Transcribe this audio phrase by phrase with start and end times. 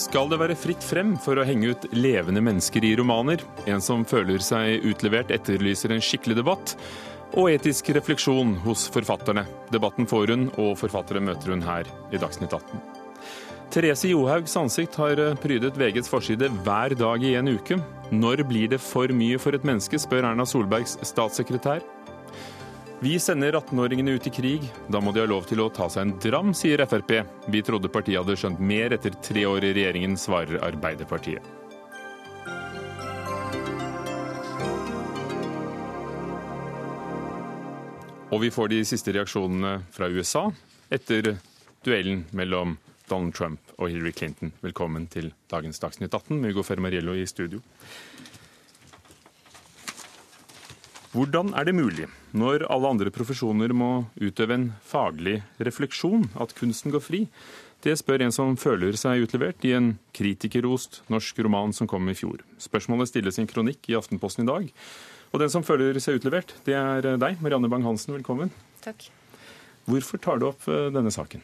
[0.00, 3.42] Skal det være fritt frem for å henge ut levende mennesker i romaner?
[3.68, 6.72] En som føler seg utlevert, etterlyser en skikkelig debatt.
[7.36, 9.44] Og etisk refleksjon hos forfatterne.
[9.74, 12.80] Debatten får hun, og forfattere møter hun her i Dagsnytt 18.
[13.70, 17.76] Therese Johaugs ansikt har prydet VGs forside hver dag i en uke.
[18.10, 21.84] Når blir det for mye for et menneske, spør Erna Solbergs statssekretær.
[23.02, 24.64] Vi sender 18-åringene ut i krig.
[24.92, 27.14] Da må de ha lov til å ta seg en dram, sier Frp.
[27.48, 31.40] Vi trodde partiet hadde skjønt mer etter tre år i regjeringen, svarer Arbeiderpartiet.
[38.28, 40.50] Og vi får de siste reaksjonene fra USA
[40.92, 41.38] etter
[41.80, 42.76] duellen mellom
[43.08, 44.52] Donald Trump og Hillary Clinton.
[44.60, 47.64] Velkommen til dagens Dagsnytt 18 med Fermariello i studio.
[51.10, 52.04] Hvordan er det mulig,
[52.38, 57.20] når alle andre profesjoner må utøve en faglig refleksjon, at kunsten går fri?
[57.82, 62.14] Det spør en som føler seg utlevert i en kritikerrost norsk roman som kom i
[62.14, 62.44] fjor.
[62.62, 64.70] Spørsmålet stilles i en kronikk i Aftenposten i dag.
[65.32, 68.14] Og den som føler seg utlevert, det er deg, Marianne Bang-Hansen.
[68.14, 68.54] Velkommen.
[68.84, 69.08] Takk.
[69.90, 71.42] Hvorfor tar du opp eh, denne saken?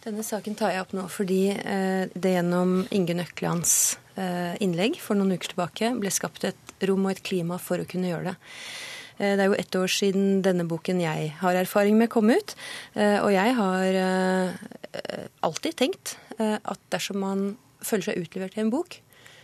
[0.00, 5.18] Denne saken tar jeg opp nå fordi eh, det gjennom Ingunn Øklands eh, innlegg for
[5.18, 8.38] noen uker tilbake ble skapt et rom og et klima for å kunne gjøre det.
[9.20, 12.56] Eh, det er jo ett år siden denne boken jeg har erfaring med, kom ut.
[12.96, 14.60] Eh, og jeg har eh,
[15.46, 17.40] alltid tenkt at dersom man
[17.84, 18.94] føler seg utlevert i en bok,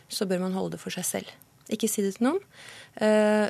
[0.08, 1.32] så bør man holde det for seg selv.
[1.68, 2.38] Ikke si det til noen,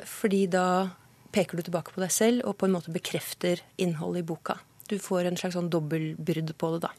[0.03, 0.89] fordi da
[1.31, 4.57] peker du tilbake på deg selv og på en måte bekrefter innholdet i boka.
[4.91, 6.91] Du får en slags sånn dobbeltbyrde på det da.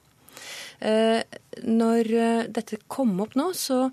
[1.69, 2.11] Når
[2.57, 3.91] dette kom opp nå, så,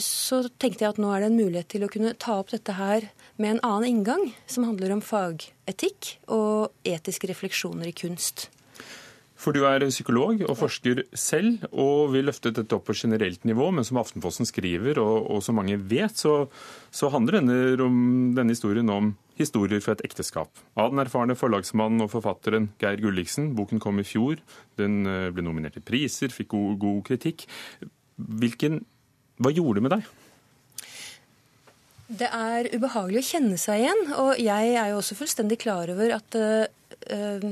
[0.00, 2.78] så, tenkte jeg at nå er det en mulighet til å kunne ta opp dette
[2.80, 8.50] her med en annen inngang, som handler om fagetikk og etiske refleksjoner i kunst.
[9.40, 13.70] For du er psykolog og forsker selv, og vil løfte dette opp på generelt nivå.
[13.72, 16.44] Men som Aftenposten skriver, og, og som mange vet, så,
[16.92, 17.96] så handler denne, om,
[18.36, 20.52] denne, historien om historier fra et ekteskap.
[20.76, 23.54] Av den erfarne forlagsmannen og forfatteren Geir Gulliksen.
[23.56, 24.42] Boken kom i fjor.
[24.80, 27.46] Den eh, ble nominert til priser, fikk god, god kritikk.
[28.20, 28.82] Hvilken,
[29.40, 30.10] hva gjorde det med deg?
[32.10, 36.16] Det er ubehagelig å kjenne seg igjen, og jeg er jo også fullstendig klar over
[36.16, 37.44] at uh,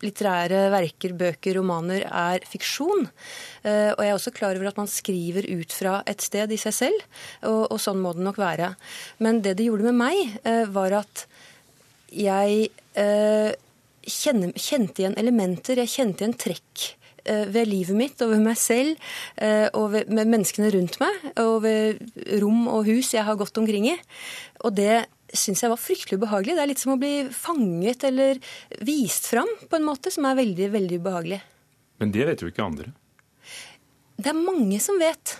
[0.00, 3.04] litterære verker, bøker, romaner er fiksjon.
[3.66, 6.60] Uh, og jeg er også klar over at man skriver ut fra et sted i
[6.60, 7.04] seg selv,
[7.44, 8.72] og, og sånn må det nok være.
[9.20, 11.26] Men det det gjorde med meg, uh, var at
[12.08, 12.70] jeg
[14.08, 16.86] kjente, igjen elementer, jeg kjente igjen trekk
[17.52, 18.94] ved livet mitt og ved meg selv
[19.36, 22.02] eh, og ved, med menneskene rundt meg og ved
[22.42, 23.96] rom og hus jeg har gått omkring i.
[24.64, 26.56] Og det syns jeg var fryktelig ubehagelig.
[26.56, 28.40] Det er litt som å bli fanget eller
[28.86, 31.42] vist fram på en måte, som er veldig, veldig ubehagelig.
[32.00, 32.94] Men det vet jo ikke andre.
[34.18, 35.36] Det er mange som vet.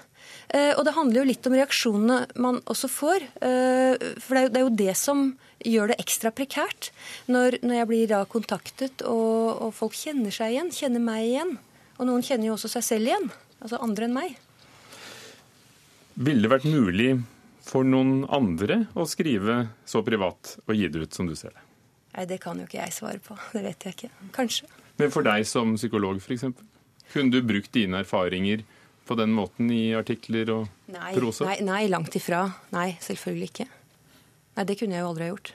[0.53, 3.29] Eh, og det handler jo litt om reaksjonene man også får.
[3.41, 5.31] For det er jo det som
[5.67, 6.91] gjør det ekstra prekært.
[7.31, 11.57] Når, jeg blir da kontaktet og folk kjenner seg igjen, kjenner meg igjen.
[11.99, 13.27] Og noen kjenner jo også seg selv igjen.
[13.59, 14.37] Altså andre enn meg.
[16.19, 17.11] Ville det vært mulig
[17.69, 21.65] for noen andre å skrive så privat og gi det ut som du ser det?
[22.17, 23.37] Nei, Det kan jo ikke jeg svare på.
[23.53, 24.11] Det vet jeg ikke.
[24.35, 24.71] Kanskje.
[24.99, 26.49] Men for deg som psykolog, f.eks.?
[27.13, 28.65] Kunne du brukt dine erfaringer
[29.09, 31.47] på den måten i artikler og nei, prosa?
[31.49, 32.43] Nei, nei, langt ifra.
[32.75, 33.69] Nei, selvfølgelig ikke.
[34.59, 35.53] Nei, Det kunne jeg jo aldri ha gjort.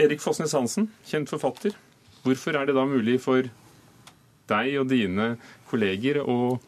[0.00, 1.74] Erik Fossnes Hansen, kjent forfatter.
[2.22, 3.48] Hvorfor er det da mulig for
[4.50, 5.32] deg og dine
[5.70, 6.58] kolleger å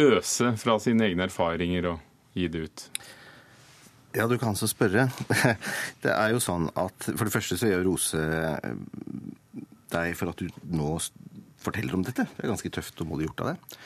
[0.00, 2.84] øse fra sine egne erfaringer og gi det ut?
[4.16, 5.08] Ja, du kan så spørre.
[6.02, 8.22] Det er jo sånn at For det første så gjør Rose
[9.90, 10.96] deg for at du nå
[11.60, 12.24] forteller om dette.
[12.24, 13.78] Det er ganske tøft og modig gjort av deg.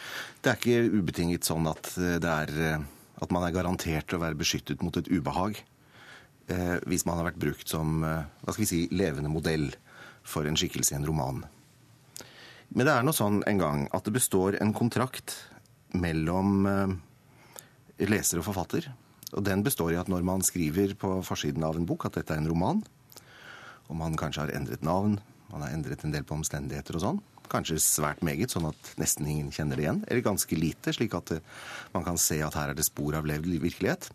[0.45, 2.83] Det er ikke ubetinget sånn at, det er,
[3.25, 5.57] at man er garantert å være beskyttet mot et ubehag
[6.53, 9.71] eh, hvis man har vært brukt som hva skal vi si, levende modell
[10.25, 11.43] for en skikkelse i en roman.
[12.75, 15.37] Men det er nå sånn en gang at det består en kontrakt
[15.95, 16.95] mellom eh,
[18.11, 18.89] leser og forfatter.
[19.35, 22.35] Og den består i at når man skriver på forsiden av en bok at dette
[22.35, 22.83] er en roman,
[23.87, 25.21] og man kanskje har endret navn,
[25.53, 27.23] man har endret en del på omstendigheter og sånn,
[27.53, 31.35] kanskje svært meget, sånn at nesten ingen kjenner det igjen, eller ganske lite, slik at
[31.37, 31.45] eh,
[31.95, 34.09] man kan se at her er det spor av levd virkelighet,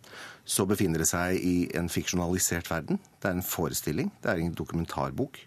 [0.44, 3.00] så befinner det seg i en fiksjonalisert verden.
[3.20, 5.40] Det er en forestilling, det er en dokumentarbok.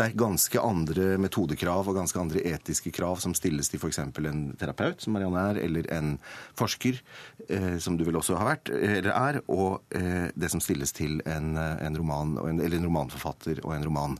[0.00, 4.00] Det er ganske andre metodekrav og ganske andre etiske krav som stilles til f.eks.
[4.00, 6.14] en terapeut, som Marianne er, eller en
[6.56, 7.02] forsker,
[7.48, 11.20] eh, som du vel også har vært, eller er, og eh, det som stilles til
[11.28, 14.16] en, en roman, en, eller en romanforfatter og en roman.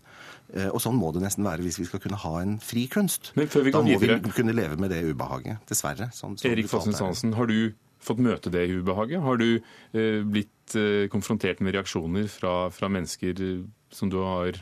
[0.53, 3.33] Eh, og sånn må det nesten være hvis vi skal kunne ha en fri kunst.
[3.41, 5.63] Men før vi går da må vi kunne leve med det ubehaget.
[5.71, 6.11] Dessverre.
[6.13, 7.73] Sånn, sånn Erik Fossen Hansen, har du
[8.05, 9.23] fått møte det ubehaget?
[9.25, 13.63] Har du eh, blitt eh, konfrontert med reaksjoner fra, fra mennesker eh,
[13.95, 14.61] som du har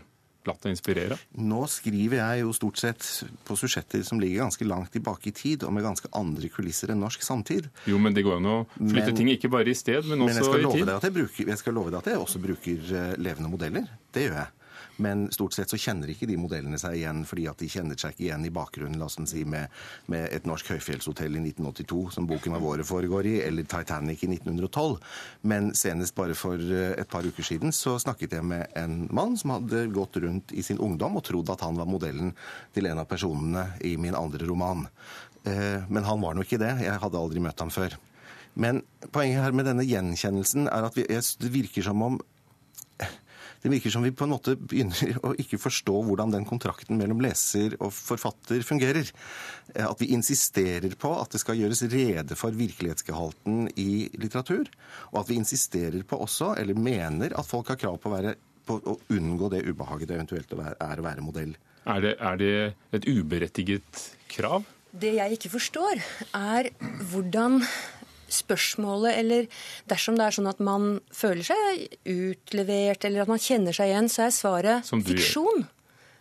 [0.49, 1.19] latt deg inspirere?
[1.39, 3.06] Nå skriver jeg jo stort sett
[3.47, 7.03] på susjetter som ligger ganske langt tilbake i tid, og med ganske andre kulisser enn
[7.05, 7.71] norsk samtid.
[7.89, 10.35] Jo, men det går an å flytte Men- ting ikke bare i sted, men også
[10.35, 10.87] men i tid.
[10.89, 13.87] Men jeg, skal love deg at jeg også bruker eh, levende modeller.
[14.12, 14.55] Det gjør jeg.
[15.05, 18.15] Men stort sett så kjenner ikke de modellene seg igjen fordi at de kjenner seg
[18.15, 19.71] ikke igjen i bakgrunnen la oss si, med,
[20.11, 24.33] med et norsk høyfjellshotell i 1982, som boken av året foregår i, eller Titanic i
[24.35, 24.99] 1912.
[25.51, 29.37] Men senest bare for eh, et par uker siden så snakket jeg med en mann
[29.39, 32.35] som hadde gått rundt i sin ungdom og trodd at han var modellen
[32.75, 34.87] til en av personene i min andre roman.
[35.45, 36.75] Eh, Men han var nå ikke det.
[36.85, 37.97] Jeg hadde aldri møtt ham før.
[38.59, 38.83] Men
[39.15, 42.19] poenget her med denne gjenkjennelsen er at det virker som om
[43.62, 47.22] det virker som vi på en måte begynner å ikke forstå hvordan den kontrakten mellom
[47.25, 49.10] leser og forfatter fungerer.
[49.75, 54.70] Eh, At vi insisterer på at det skal gjøres rede for virkelighetsgehalten i litteratur.
[55.12, 58.37] Og at vi insisterer på også, eller mener, at folk har krav på å, være,
[58.69, 61.56] på å unngå det ubehaget det eventuelt er å være modell.
[61.88, 62.55] Er det, er det
[62.94, 64.66] et uberettiget krav?
[64.99, 66.00] Det jeg ikke forstår,
[66.37, 66.70] er
[67.10, 67.60] hvordan
[68.29, 69.47] spørsmålet, eller
[69.91, 74.09] dersom det er sånn at man føler seg utlevert, eller at man kjenner seg igjen,
[74.13, 75.67] så er svaret fiksjon.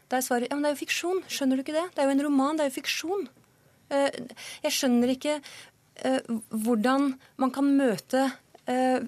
[0.07, 1.23] Det er svaret, ja, men det er jo fiksjon.
[1.27, 1.87] Skjønner du ikke det?
[1.95, 3.27] Det er jo en roman, det er jo fiksjon.
[3.91, 4.09] Eh,
[4.63, 5.35] Jeg skjønner ikke
[6.05, 6.21] eh,
[6.51, 8.31] hvordan man kan møte
[8.67, 8.99] eh,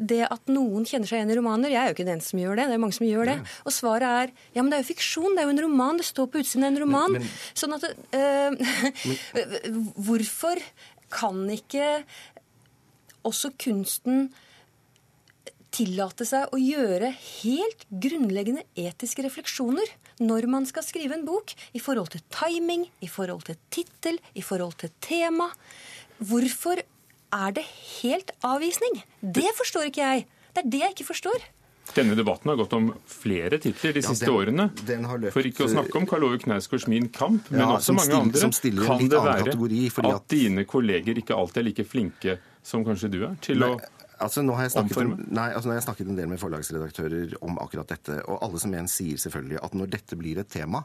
[0.00, 1.70] det at noen kjenner seg igjen i romaner.
[1.70, 2.64] Jeg er jo ikke den som gjør det.
[2.66, 3.36] Det er mange som gjør det.
[3.68, 5.36] Og svaret er ja, men det er jo fiksjon.
[5.36, 6.00] Det er jo en roman.
[6.00, 7.12] Det står på utsiden av en roman.
[7.12, 7.84] Men- men- sånn at
[8.16, 8.50] eh,
[10.08, 10.58] Hvorfor
[11.12, 12.04] kan ikke
[13.26, 14.30] også kunsten
[15.74, 21.80] tillate seg å gjøre helt grunnleggende etiske refleksjoner når man skal skrive en bok, i
[21.80, 25.48] forhold til timing, i forhold til tittel, i forhold til tema.
[26.18, 27.64] Hvorfor er det
[28.02, 29.00] helt avvisning?
[29.22, 30.26] Det forstår ikke jeg.
[30.50, 31.46] Det er det jeg ikke forstår.
[31.94, 34.70] Denne debatten har gått om flere titler de Ja, siste den- årene.
[34.86, 37.66] den har løpt- For ikke å snakke om Karl Ove Knausgårds Min kamp, men Ja,
[37.76, 38.52] også mange andre.
[38.52, 42.38] stiller en kan det være kategori, at at- dine kolleger ikke alltid er like flinke
[42.62, 43.80] som kanskje du er, til Nei, å
[44.20, 46.40] altså nå har jeg snakket, en, nei, altså nå har jeg snakket en del med
[46.42, 50.50] forlagsredaktører om akkurat dette, og alle som en sier selvfølgelig at når dette blir et
[50.50, 50.82] tema,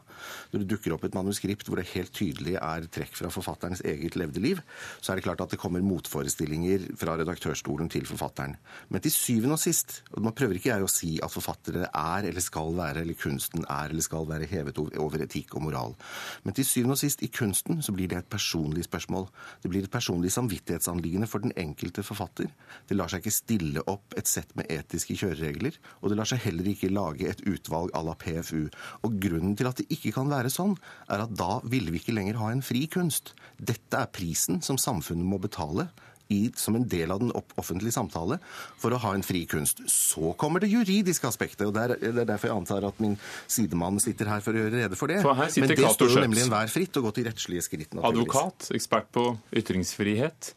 [0.53, 4.17] når det dukker opp et manuskript hvor det helt tydelig er trekk fra forfatterens eget
[4.19, 4.61] levde liv,
[5.01, 8.55] så er det klart at det kommer motforestillinger fra redaktørstolen til forfatteren.
[8.89, 12.29] Men til syvende og sist, og nå prøver ikke jeg å si at forfattere er
[12.31, 15.97] eller skal være, eller kunsten er eller skal være hevet over- over etikk og moral,
[16.45, 19.27] men til syvende og sist i kunsten så blir det et personlig spørsmål.
[19.63, 22.49] Det blir et personlig samvittighetsanliggende for den enkelte forfatter.
[22.87, 26.43] Det lar seg ikke stille opp et sett med etiske kjøreregler, og det lar seg
[26.45, 28.67] heller ikke lage et utvalg à la PFU.
[29.05, 30.75] Og grunnen til at det ikke kan være sånn,
[31.09, 33.33] er at da ville vi ikke lenger ha en fri kunst.
[33.57, 35.89] Dette er prisen som samfunnet må betale.
[36.33, 38.39] I, som en del av den offentlige samtale
[38.81, 39.83] for å ha en fri kunst.
[39.93, 43.13] Så kommer det juridiske aspektet, og det er, er derfor jeg antar at min
[43.45, 45.19] sidemann sitter her for å gjøre rede for det.
[45.21, 47.93] For Men det står jo nemlig enhver fritt å gå til rettslige skritt.
[48.01, 49.27] advokat, ekspert på
[49.61, 50.55] ytringsfrihet.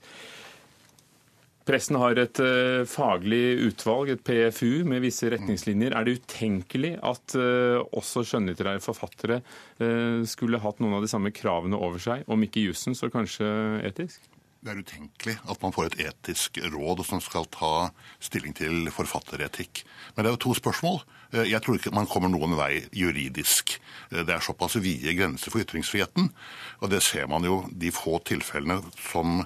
[1.69, 5.93] Pressen har et eh, faglig utvalg, et PFU, med visse retningslinjer.
[5.93, 9.43] Er det utenkelig at eh, også skjønnlitterære forfattere
[9.76, 13.50] eh, skulle hatt noen av de samme kravene over seg, om ikke jussen, så kanskje
[13.85, 14.25] etisk?
[14.64, 19.85] Det er utenkelig at man får et etisk råd som skal ta stilling til forfatteretikk.
[20.16, 21.02] Men det er jo to spørsmål.
[21.37, 23.76] Jeg tror ikke man kommer noen vei juridisk.
[24.11, 26.33] Det er såpass vide grenser for ytringsfriheten,
[26.81, 29.45] og det ser man jo de få tilfellene som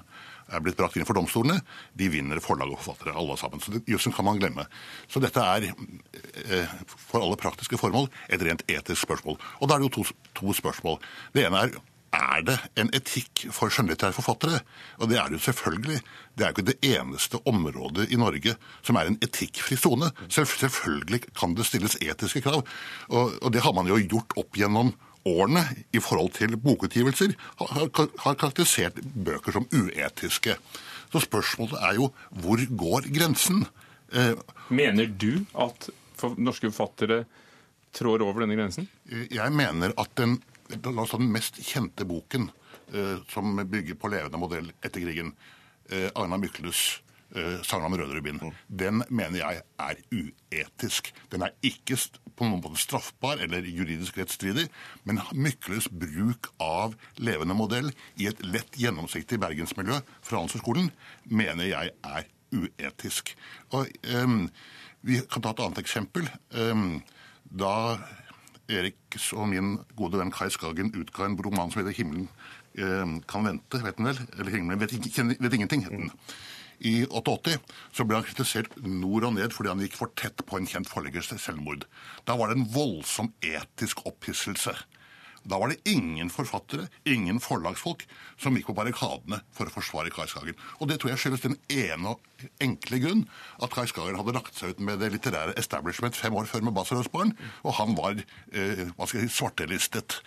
[0.53, 1.61] er blitt brakt inn for domstolene,
[1.97, 3.63] de vinner forlag og forfattere, alle sammen.
[3.63, 4.67] Så Jussen kan man glemme.
[5.11, 9.39] Så dette er eh, for alle praktiske formål et rent etisk spørsmål.
[9.61, 10.05] Og da er det jo to,
[10.37, 11.01] to spørsmål.
[11.35, 11.75] Det ene er
[12.13, 14.59] er det en etikk for skjønnlitterære forfattere?
[15.01, 16.01] Og det er det jo selvfølgelig.
[16.37, 18.53] Det er jo ikke det eneste området i Norge
[18.85, 20.11] som er en etikkfri sone.
[20.29, 22.61] Selv, selvfølgelig kan det stilles etiske krav.
[23.09, 24.93] Og, og det har man jo gjort opp gjennom
[25.29, 25.63] årene
[25.95, 27.35] i forhold til bokutgivelser.
[27.59, 30.57] Har, karakterisert bøker som uetiske.
[31.13, 32.09] Så spørsmålet er jo
[32.43, 33.65] hvor går grensen?
[34.13, 34.33] Eh,
[34.73, 35.89] Mener du at
[36.37, 37.23] norske forfattere
[37.93, 38.89] trår over denne grensen?
[39.09, 40.39] Jeg mener at den,
[40.69, 42.49] ta den mest kjente boken
[42.93, 45.35] eh, som bygger på levende modell etter krigen,
[46.15, 46.39] Arna Agna
[47.33, 48.53] Uh, 'Sangen om røde rubin'.
[48.69, 51.13] Den mener jeg er uetisk.
[51.31, 51.97] Den er ikke
[52.37, 54.67] på noen måte straffbar eller juridisk rettsstridig,
[55.03, 57.89] men Mykles bruk av levende modell
[58.21, 60.91] i et lett gjennomsiktig bergensmiljø fra Handelshøyskolen
[61.25, 63.33] mener jeg er uetisk.
[63.73, 64.49] Og um,
[65.03, 66.29] Vi kan ta et annet eksempel.
[66.55, 67.01] Um,
[67.43, 67.97] da
[68.71, 72.29] Eriks og min gode venn Kai Skagen utga en roman som heter 'Himmelen
[72.79, 74.21] uh, kan vente', vet den vel?
[74.37, 74.93] Eller 'Himmelen vet,
[75.41, 76.11] vet ingenting', het den.
[76.83, 77.57] I 88
[77.95, 80.89] så ble han kritisert nord og ned fordi han gikk for tett på en kjent
[80.91, 81.87] forleggers selvmord.
[82.27, 84.75] Da var det en voldsom etisk opphisselse.
[85.43, 88.05] Da var det ingen forfattere, ingen forlagsfolk,
[88.39, 90.55] som gikk på barrikadene for å forsvare Kai Skagen.
[90.79, 93.25] Og det tror jeg skyldes den ene og enkle grunn
[93.59, 96.79] at Kai Skagen hadde lagt seg ut med det litterære establishment fem år før med
[96.79, 100.21] barn, og han var eh, hva skal jeg si, svartelistet.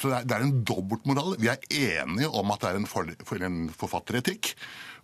[0.00, 1.36] Så det er, det er en dobbeltmoral.
[1.38, 4.54] Vi er enige om at det er en, for en forfatteretikk.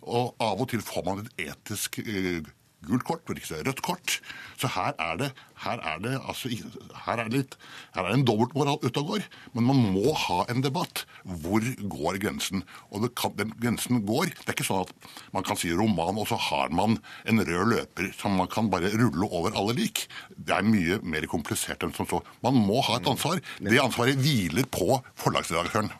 [0.07, 2.45] Og av og til får man et etisk eh,
[2.85, 4.17] gult kort, og ikke rødt kort.
[4.59, 5.29] Så her er det,
[5.63, 6.49] her er det, altså,
[7.05, 7.57] her er det, litt,
[7.95, 9.25] her er det en dobbeltmoral ute og går.
[9.55, 11.03] Men man må ha en debatt.
[11.25, 12.63] Hvor går grensen?
[12.91, 16.29] Og kan, den grensen går Det er ikke sånn at man kan si roman, og
[16.29, 20.05] så har man en rød løper som man kan bare rulle over alle lik.
[20.37, 22.21] Det er mye mer komplisert enn som så.
[22.45, 23.41] Man må ha et ansvar.
[23.59, 25.91] Det ansvaret hviler på forlagsredaktøren.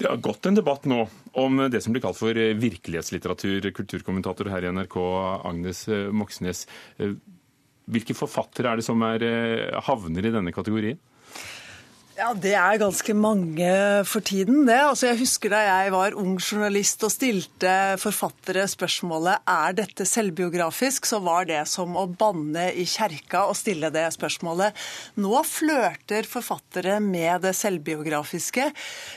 [0.00, 1.02] Det har gått en debatt nå
[1.36, 3.66] om det som blir kalt for eh, virkelighetslitteratur.
[3.76, 4.96] Kulturkommentator her i NRK,
[5.44, 6.62] Agnes eh, Moxnes.
[6.96, 7.12] Eh,
[7.90, 9.24] hvilke forfattere er det som er,
[9.84, 10.96] havner i denne kategorien?
[12.20, 13.68] Ja, Det er ganske mange
[14.04, 14.76] for tiden, det.
[14.76, 17.72] Altså, jeg husker da jeg var ung journalist og stilte
[18.02, 23.88] forfattere spørsmålet er dette selvbiografisk, så var det som å banne i kjerka og stille
[23.94, 24.76] det spørsmålet.
[25.16, 28.68] Nå flørter forfattere med det selvbiografiske,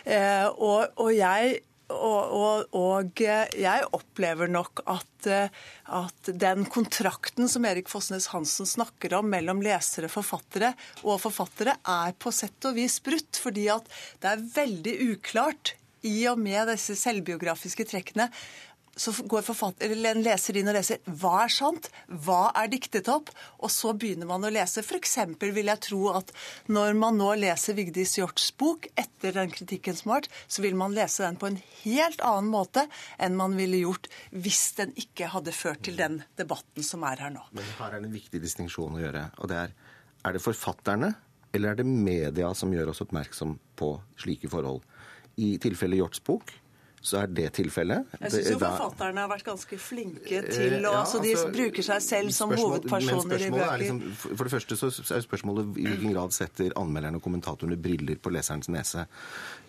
[0.08, 1.60] eh, og, og jeg
[1.92, 9.18] og, og, og, jeg opplever nok at, at, den kontrakten som Erik Fossnes Hansen snakker
[9.20, 10.74] om mellom lesere, forfattere
[11.04, 13.40] og forfattere, er på sett og vis brutt.
[13.44, 13.90] Fordi at
[14.24, 15.76] det er veldig uklart
[16.08, 18.30] i og med disse selvbiografiske trekkene
[18.96, 23.72] så går en leser inn og leser hva er sant, hva er diktet opp, og
[23.74, 24.84] så begynner man å lese.
[24.84, 25.18] F.eks.
[25.42, 26.34] vil jeg tro at
[26.68, 30.78] når man nå leser Vigdis Hjorts bok etter den kritikken som har vært, så vil
[30.78, 32.86] man lese den på en helt annen måte
[33.18, 37.34] enn man ville gjort hvis den ikke hadde ført til den debatten som er her
[37.34, 37.44] nå.
[37.56, 39.76] Men her er det en viktig distinksjon å gjøre, og det er
[40.24, 41.12] er det forfatterne
[41.54, 43.90] eller er det media som gjør oss oppmerksom på
[44.24, 44.82] slike forhold?
[45.38, 46.54] I tilfellet Hjorts bok
[47.04, 48.08] så er det tilfellet.
[48.22, 51.50] Jeg syns jo forfatterne har vært ganske flinke eh, til å ja, altså, De altså,
[51.52, 53.82] bruker seg selv som hovedpersoner i bøker.
[53.82, 58.22] Liksom, for det første så er spørsmålet i hvilken grad setter anmelderne og kommentatorene briller
[58.24, 59.04] på leserens nese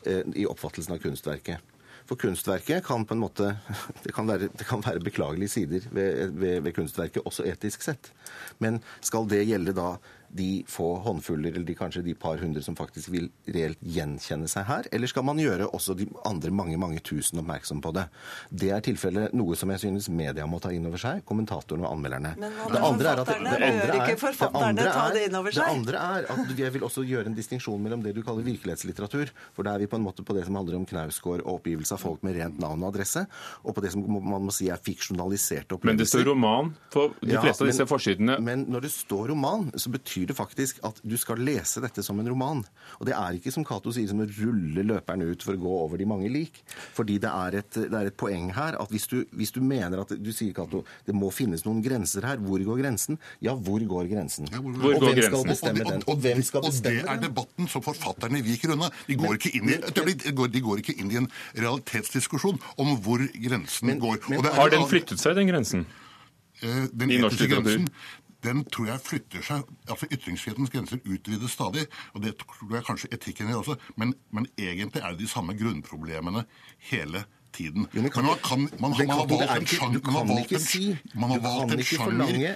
[0.07, 1.75] eh, i oppfattelsen av kunstverket.
[2.05, 3.51] For kunstverket kan på en måte
[4.05, 8.13] Det kan være, det kan være beklagelige sider ved, ved, ved kunstverket, også etisk sett.
[8.63, 9.97] Men skal det gjelde da
[10.35, 14.67] de få håndfuller, eller de, kanskje de par hundre som faktisk vil reelt gjenkjenne seg
[14.69, 14.89] her?
[14.95, 18.09] Eller skal man gjøre også de andre mange mange tusen oppmerksom på det?
[18.51, 21.97] Det er tilfellet noe som jeg synes media må ta inn over seg, kommentatorene og
[21.97, 22.35] anmelderne.
[22.41, 23.55] Men forfatterne?
[23.75, 25.63] gjør ikke forfatterne ta det inn over seg?
[25.63, 29.33] Det andre er at jeg vil også gjøre en distinksjon mellom det du kaller virkelighetslitteratur,
[29.55, 31.97] for da er vi på en måte på det som handler om knausgård og oppgivelse
[31.97, 33.25] av folk med rent navn og adresse,
[33.63, 35.95] og på det som man må si er fiksjonaliserte opplevelser.
[35.95, 38.39] Men det står roman på de fleste ja, av disse forsidene.
[38.45, 42.03] Men når det står roman, så betyr betyr det faktisk at du skal lese dette
[42.03, 42.65] som en roman.
[42.99, 45.75] Og det er ikke som Cato sier, som å rulle løperen ut for å gå
[45.85, 46.63] over de mange lik.
[46.95, 50.01] Fordi det er et, det er et poeng her at hvis du, hvis du, mener
[50.03, 52.39] at Du sier, Cato, det må finnes noen grenser her.
[52.39, 53.19] Hvor går grensen?
[53.41, 54.49] Ja, hvor går grensen?
[54.53, 56.05] Ja, hvor, hvor og hvem skal bestemme den?
[56.07, 57.09] Og, hvem skal bestemme den?
[57.09, 58.91] Og det er debatten som forfatterne viker unna.
[59.09, 61.29] De går, ikke inn i, de går ikke inn i en
[61.59, 64.23] realitetsdiskusjon om hvor grensen men, går.
[64.31, 65.87] Men, har den flyttet seg, den grensen?
[66.63, 67.89] Eh, den I norsk litteratur?
[68.45, 69.71] Den tror jeg flytter seg.
[69.89, 74.45] altså Ytringsfrihetens grenser utvides stadig, og det tror jeg kanskje etikken gjør også, men, men
[74.59, 76.45] egentlig er det de samme grunnproblemene
[76.91, 77.25] hele
[77.55, 77.87] tiden.
[77.93, 78.11] men, man,
[78.45, 80.01] kan, man, man, har valgt en sjanger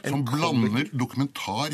[0.08, 1.70] som blander dokumentar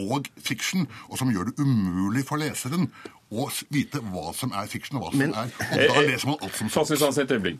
[0.00, 2.84] og fiksjon, og som gjør det umulig for leseren
[3.32, 5.32] å vite hva som er fiksjon og hva som er
[5.68, 6.86] Og da eh, leser man alt som sånn.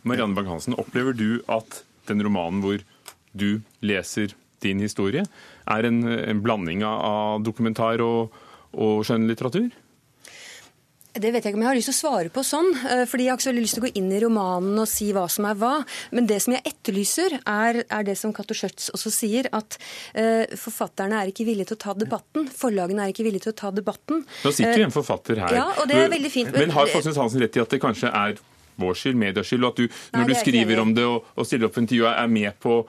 [0.09, 1.71] Marianne Bang-Hansen, opplever du at
[2.09, 2.79] den romanen hvor
[3.37, 3.51] du
[3.85, 4.29] leser
[4.63, 5.25] din historie,
[5.69, 8.35] er en, en blanding av dokumentar og,
[8.73, 9.71] og skjønnlitteratur?
[11.13, 12.71] Det vet jeg ikke om jeg har lyst til å svare på sånn.
[12.89, 14.89] Eh, fordi Jeg har ikke så veldig lyst til å gå inn i romanen og
[14.89, 15.73] si hva som er hva.
[16.17, 19.77] Men det som jeg etterlyser, er, er det som Cato Schjøtz også sier, at
[20.17, 22.49] uh, forfatterne er ikke villige til å ta debatten.
[22.49, 24.25] Forlagene er ikke villige til å ta debatten.
[24.25, 25.59] Nå sitter jo en forfatter her.
[25.59, 26.57] Ja, og det er veldig fint.
[26.57, 28.41] Men har Fossnes Hansen rett i at det kanskje er
[28.81, 31.49] vår skyld, medias skyld, og at du, når Nei, du skriver om det og, og
[31.49, 32.81] stiller opp for intervjuet, er med på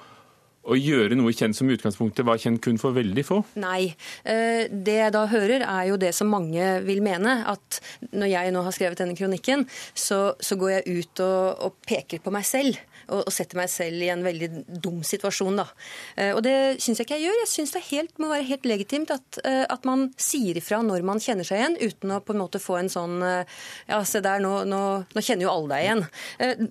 [0.64, 3.42] å gjøre noe kjent som utgangspunktet var kjent kun for veldig få?
[3.60, 3.94] Nei.
[4.24, 7.42] Eh, det jeg da hører, er jo det som mange vil mene.
[7.52, 7.82] At
[8.14, 12.24] når jeg nå har skrevet denne kronikken, så, så går jeg ut og, og, peker
[12.24, 12.80] på meg selv.
[13.10, 15.68] Og, og, setter meg selv i en veldig dum situasjon, da.
[16.16, 17.42] Eh, og det syns jeg ikke jeg gjør.
[17.44, 21.04] Jeg syns det helt, må være helt legitimt at, eh, at, man sier ifra når
[21.04, 24.40] man kjenner seg igjen, uten å på en måte få en sånn Ja, se der,
[24.42, 24.80] nå, nå,
[25.12, 26.02] nå kjenner jo alle deg igjen.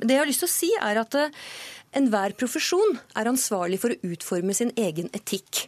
[0.00, 1.16] Det jeg har lyst til å si, er at
[1.98, 5.66] Enhver profesjon er ansvarlig for å utforme sin egen etikk.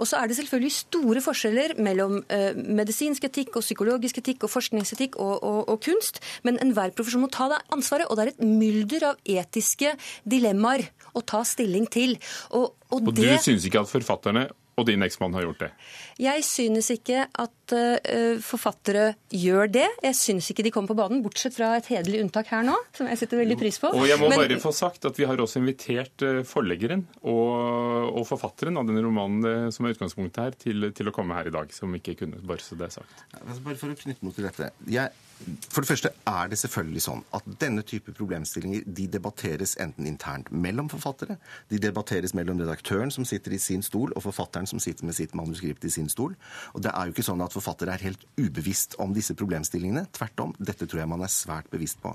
[0.00, 4.52] Og så er det selvfølgelig store forskjeller mellom eh, medisinsk etikk og psykologisk etikk og
[4.52, 8.08] forskningsetikk og, og, og, kunst, men enhver profesjon må ta det ansvaret.
[8.08, 9.94] Og det er et mylder av etiske
[10.24, 12.16] dilemmaer å ta stilling til.
[12.52, 13.28] Og, og, og det...
[13.34, 15.70] du synes ikke at forfatterne og din eksmann har gjort det?
[16.18, 19.86] Jeg synes ikke at uh, forfattere gjør det.
[20.04, 23.08] Jeg synes ikke de kommer på banen, bortsett fra et hederlig unntak her nå, som
[23.10, 23.92] jeg setter veldig pris på.
[23.96, 24.42] Og jeg må Men...
[24.42, 29.04] bare få sagt at Vi har også invitert uh, forleggeren og, og, forfatteren av denne
[29.04, 32.18] romanen uh, som er utgangspunktet her, til, til, å komme her i dag, som ikke
[32.24, 33.24] kunne, bare så det er sagt.
[33.40, 34.72] Altså, bare for å knytte noe til dette.
[34.90, 40.06] Jeg for det første er det selvfølgelig sånn at denne type problemstillinger de debatteres enten
[40.08, 41.36] internt mellom forfattere,
[41.68, 45.34] de debatteres mellom redaktøren som sitter i sin stol, og forfatteren som sitter med sitt
[45.36, 46.36] manuskript i sin stol.
[46.72, 50.06] Og det er jo ikke sånn at forfattere er helt ubevisst om disse problemstillingene.
[50.14, 52.12] Tvert om, dette tror jeg man er svært bevisst på.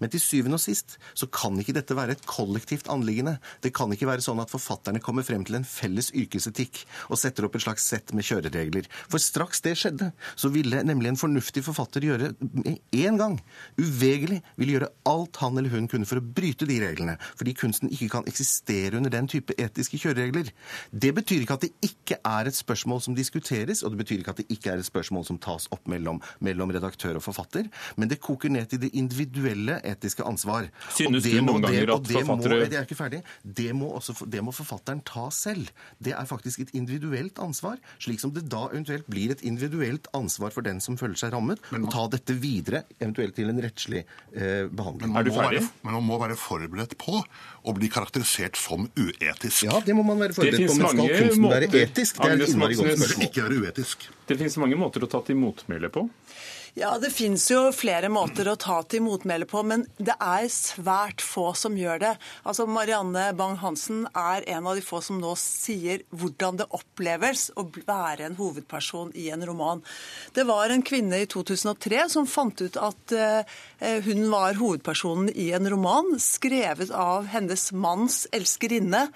[0.00, 3.36] Men til syvende og sist så kan ikke dette være et kollektivt anliggende.
[3.64, 7.46] Det kan ikke være sånn at forfatterne kommer frem til en felles yrkesetikk og setter
[7.46, 8.88] opp et slags sett med kjøreregler.
[9.10, 13.38] For straks det skjedde, så ville nemlig en fornuftig forfatter gjøre med en gang,
[13.80, 17.16] uvegerlig, ville gjøre alt han eller hun kunne for å bryte de reglene.
[17.38, 20.52] Fordi kunsten ikke kan eksistere under den type etiske kjøreregler.
[20.90, 24.34] Det betyr ikke at det ikke er et spørsmål som diskuteres, og det betyr ikke
[24.36, 28.10] at det ikke er et spørsmål som tas opp mellom, mellom redaktør og forfatter, men
[28.10, 30.68] det koker ned til det individuelle individuelle etiske ansvar.
[30.94, 33.22] Synes du noen ganger at forfattere Det er ikke ferdig.
[33.42, 35.70] Det må, også, det må forfatteren ta selv.
[35.98, 40.52] Det er faktisk et individuelt ansvar, slik som det da eventuelt blir et individuelt ansvar
[40.54, 44.04] for den som føler seg rammet, å ta dette videre, eventuelt til en rettslig
[44.34, 45.16] eh, behandling.
[45.16, 45.62] Er du ferdig?
[45.62, 47.20] Være, men man må være forberedt på
[47.66, 49.66] å bli karakterisert som uetisk.
[49.66, 50.76] Ja, det må man være forberedt på.
[50.76, 52.20] Men skal kunsten være etisk?
[52.20, 53.26] Det er et innmari godt spørsmål.
[53.28, 54.10] Ikke være uetisk.
[54.26, 56.06] Det finnes mange måter å ta til motmæle på.
[56.76, 61.22] Ja, Det finnes jo flere måter å ta til motmæle på, men det er svært
[61.24, 62.10] få som gjør det.
[62.44, 67.64] Altså, Marianne Bang-Hansen er en av de få som nå sier hvordan det oppleves å
[67.78, 69.80] være en hovedperson i en roman.
[70.36, 75.50] Det var en kvinne i 2003 som fant ut at uh, hun var hovedpersonen i
[75.56, 79.06] en roman skrevet av hennes manns elskerinne,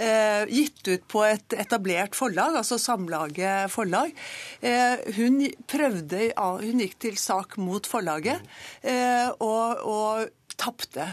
[0.00, 4.12] uh, gitt ut på et etablert forlag, altså Samlaget forlag.
[4.64, 8.42] Uh, hun prøvde, hun gikk til sak mot forlaget,
[8.82, 10.36] eh, og, og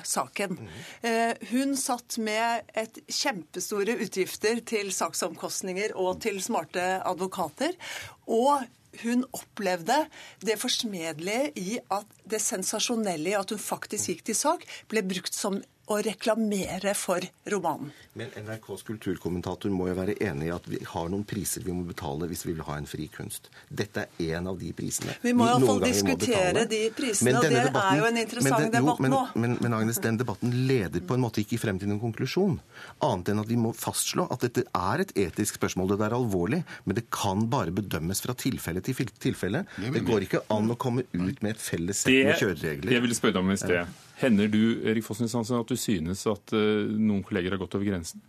[0.03, 0.57] saken.
[1.53, 7.77] Hun satt med et kjempestore utgifter til saksomkostninger og til smarte advokater.
[8.27, 8.65] Og
[9.03, 9.97] hun opplevde
[10.45, 15.35] det forsmedelige i at det sensasjonelle i at hun faktisk gikk til sak, ble brukt
[15.35, 17.91] som å reklamere for romanen.
[18.17, 21.85] Men NRKs kulturkommentator må jo være enig i at vi har noen priser vi må
[21.87, 23.51] betale hvis vi vil ha en fri kunst.
[23.69, 25.15] Dette er en av de prisene.
[25.21, 29.03] Vi må iallfall diskutere de prisene, og det debatten, er jo en interessant den, debatt
[29.05, 29.21] nå.
[29.37, 32.57] Men, men, Agnes, den debatten leder på en måte ikke frem til noen konklusjon.
[33.05, 35.93] Annet enn at vi må fastslå at dette er et etisk spørsmål.
[35.93, 39.63] Det er alvorlig, men det kan bare bedømmes fra tilfelle til tilfelle.
[39.77, 42.89] Det går ikke an å komme ut med et felles sett med kjøreregler.
[42.89, 44.03] Det jeg ville spørre om i sted.
[44.17, 47.85] Hender du Erik Fossnes Hansen, at du synes at uh, noen kolleger har gått over
[47.85, 48.23] grensen?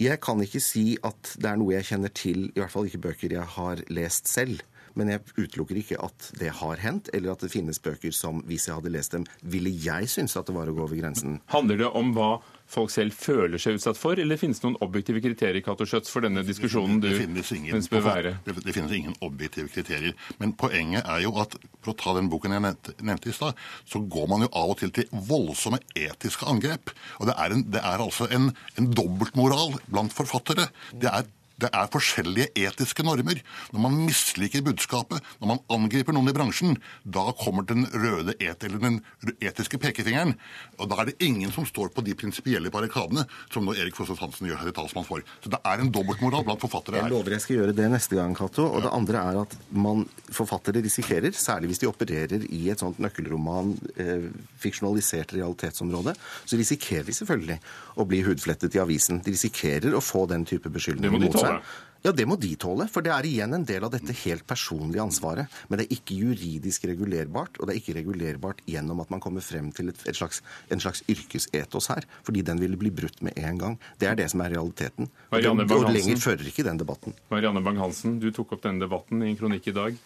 [0.00, 3.02] Jeg kan ikke si at det er noe jeg kjenner til, i hvert fall ikke
[3.10, 4.62] bøker jeg har lest selv.
[4.98, 8.66] Men jeg utelukker ikke at det har hendt, eller at det finnes bøker som, hvis
[8.66, 11.38] jeg hadde lest dem, ville jeg synes at det var å gå over grensen.
[11.52, 12.30] Handler det om hva
[12.70, 16.24] folk selv føler seg utsatt for, eller finnes det noen objektive kriterier Kato Schjøtz, for
[16.24, 18.34] denne diskusjonen du ingen, bør være?
[18.46, 20.14] Det, det, finnes ingen objektive kriterier.
[20.42, 23.58] Men poenget er jo at for å ta den boken jeg nevnte, nevnte i stad,
[23.88, 26.94] så går man jo av og til til voldsomme etiske angrep.
[27.18, 30.70] Og det er, en, det er altså en, en dobbeltmoral blant forfattere.
[30.94, 31.28] Det er
[31.60, 33.40] det er forskjellige etiske normer.
[33.74, 38.64] Når man misliker budskapet, når man angriper noen i bransjen, da kommer den røde et,
[38.66, 39.00] eller den
[39.40, 40.36] etiske pekefingeren.
[40.78, 44.20] Og da er det ingen som står på de prinsipielle barrikadene som nå Erik Fossås
[44.22, 45.24] Hansen gjør seg til talsmann for.
[45.44, 47.08] Så det er en dobbeltmoral blant forfattere her.
[47.08, 48.66] Jeg lover jeg skal gjøre det neste gang, Cato.
[48.68, 48.86] Og ja.
[48.86, 53.74] det andre er at man, forfattere risikerer, særlig hvis de opererer i et sånt nøkkelroman,
[54.00, 54.28] eh,
[54.62, 57.58] fiksjonalisert realitetsområde, så risikerer de selvfølgelig
[58.00, 59.20] å bli hudflettet i avisen.
[59.24, 61.49] De risikerer å få den type beskyldninger mot seg.
[61.50, 61.86] Tåle.
[62.00, 65.02] Ja, det må de tåle, for det er igjen en del av dette helt personlige
[65.04, 65.52] ansvaret.
[65.68, 69.44] Men det er ikke juridisk regulerbart, og det er ikke regulerbart gjennom at man kommer
[69.44, 70.40] frem til et, et slags,
[70.72, 73.76] en slags yrkesetos her, fordi den ville bli brutt med en gang.
[74.00, 75.10] Det er det som er realiteten.
[75.10, 75.98] Og, Marianne det, og Bang-Hansen.
[75.98, 77.18] lenger fører ikke den debatten.
[77.34, 80.00] Marianne Bang-Hansen, du tok opp denne debatten i en kronikk i dag.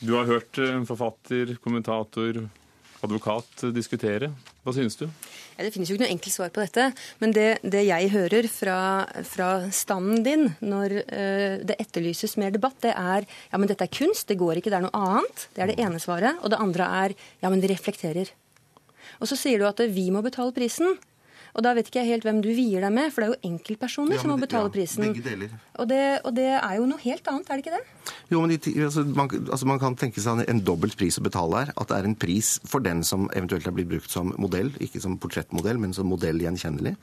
[0.00, 2.46] Du har hørt eh, forfatter, kommentator,
[3.06, 4.30] advokat diskutere.
[4.64, 5.06] Hva synes du?
[5.56, 6.86] Ja, det finnes jo ikke noe enkelt svar på dette.
[7.20, 8.78] Men det, det jeg hører fra,
[9.28, 13.92] fra standen din når uh, det etterlyses mer debatt, det er ja, men dette er
[13.92, 15.46] kunst, det går ikke, det er noe annet.
[15.56, 16.40] Det er det ene svaret.
[16.40, 18.32] Og det andre er ja, men vi reflekterer.
[19.20, 20.96] Og så sier du at vi må betale prisen.
[21.56, 23.50] Og da vet ikke jeg helt hvem du vier deg med, for det er jo
[23.50, 25.50] enkeltpersoner Ja, som må det- betale ja, prisen.
[25.80, 28.14] Og det, og det er jo noe helt annet, er det ikke det?
[28.30, 31.64] Jo, men de, altså, man, altså, man kan tenke seg en dobbelt pris å betale
[31.64, 31.72] her.
[31.80, 35.00] At det er en pris for den som eventuelt er blitt brukt som modell, ikke
[35.02, 36.94] som portrettmodell, men som modell gjenkjennelig.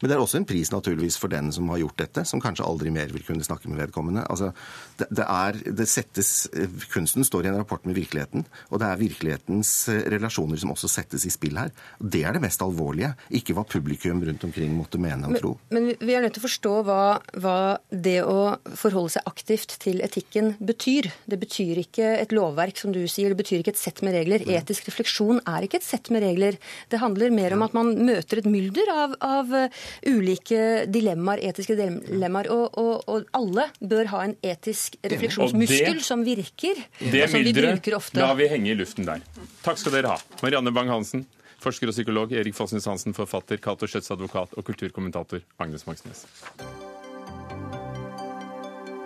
[0.00, 2.64] Men det er også en pris naturligvis for den som har gjort dette, som kanskje
[2.64, 4.24] aldri mer vil kunne snakke med vedkommende.
[4.30, 4.52] Altså,
[4.98, 8.88] det, det er, det settes, eh, kunsten står i en rapport med virkeligheten, og det
[8.88, 11.70] er virkelighetens eh, relasjoner som også settes i spill her.
[12.00, 15.58] Det er det mest alvorlige, ikke hva publikum rundt omkring måtte mene og tro.
[15.70, 19.78] Men vi- vi er nødt til å forstå hva, hva det å forholde seg aktivt
[19.78, 21.10] til etikken betyr.
[21.28, 23.28] Det betyr ikke et lovverk, som du sier.
[23.34, 24.40] Det betyr ikke et sett med regler.
[24.46, 26.56] Etisk refleksjon er ikke et sett med regler.
[26.88, 29.68] Det handler mer om at man møter et mylder av, av uh,
[30.06, 32.50] ulike dilemmaer, etiske dilemmaer.
[32.50, 36.74] Og, og, og alle bør ha en etisk refleksjonsmuskel det- som virker.
[37.00, 38.20] Det og som vi bruker ofte.
[38.20, 39.20] lar vi henge i luften der.
[39.62, 40.18] Takk skal dere ha.
[40.42, 41.26] Marianne Bang-Hansen,
[41.60, 42.32] forsker og psykolog.
[42.32, 43.60] Erik Fossnes Hansen, forfatter.
[43.62, 44.56] Cato Schjøtz, advokat.
[44.56, 46.26] Og kulturkommentator Agnes Moxnes.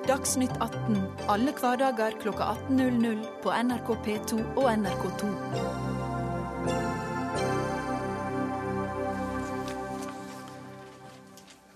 [0.05, 0.99] Dagsnytt 18
[1.33, 5.31] alle hverdager klokka 18.00 på NRK P2 og NRK2.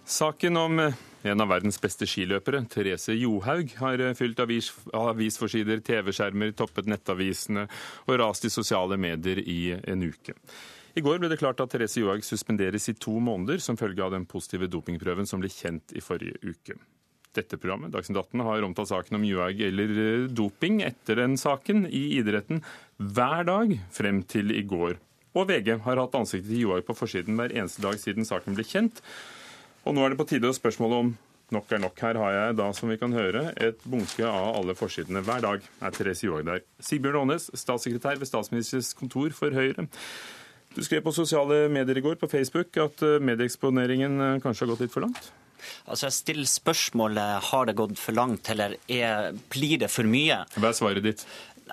[0.04, 0.94] Saken om eh,
[1.26, 7.66] en av verdens beste skiløpere, Therese Johaug, har eh, fylt avis, avisforsider, TV-skjermer, toppet nettavisene
[8.07, 10.37] og rast i sosiale medier i en uke.
[10.98, 14.14] I går ble det klart at Therese Johaug suspenderes i to måneder som følge av
[14.14, 16.78] den positive dopingprøven som ble kjent i forrige uke.
[17.37, 21.85] Dette programmet, Dagsnytt 18, har omtalt saken om Johaug eller eh, doping etter den saken
[21.87, 22.62] i idretten
[22.96, 24.96] hver dag frem til i går.
[25.38, 28.66] Og VG har hatt ansiktet til Johaug på forsiden hver eneste dag siden saken ble
[28.66, 29.02] kjent.
[29.88, 31.14] Og nå er det på tide å spørsmåle om
[31.55, 32.01] nok er nok.
[32.05, 35.64] Her har jeg da, som vi kan høre, et bunke av alle forsidene hver dag.
[35.81, 36.61] Er Therese Johaug der.
[36.85, 39.88] Sigbjørn Aanes, statssekretær ved Statsministerens kontor for Høyre.
[40.77, 44.74] Du skrev på sosiale medier i går på Facebook at eh, medieeksponeringen eh, kanskje har
[44.74, 45.31] gått litt for langt?
[45.88, 50.42] Altså, Jeg stiller spørsmålet har det gått for langt, eller er, blir det for mye?
[50.55, 51.24] Hva er svaret ditt?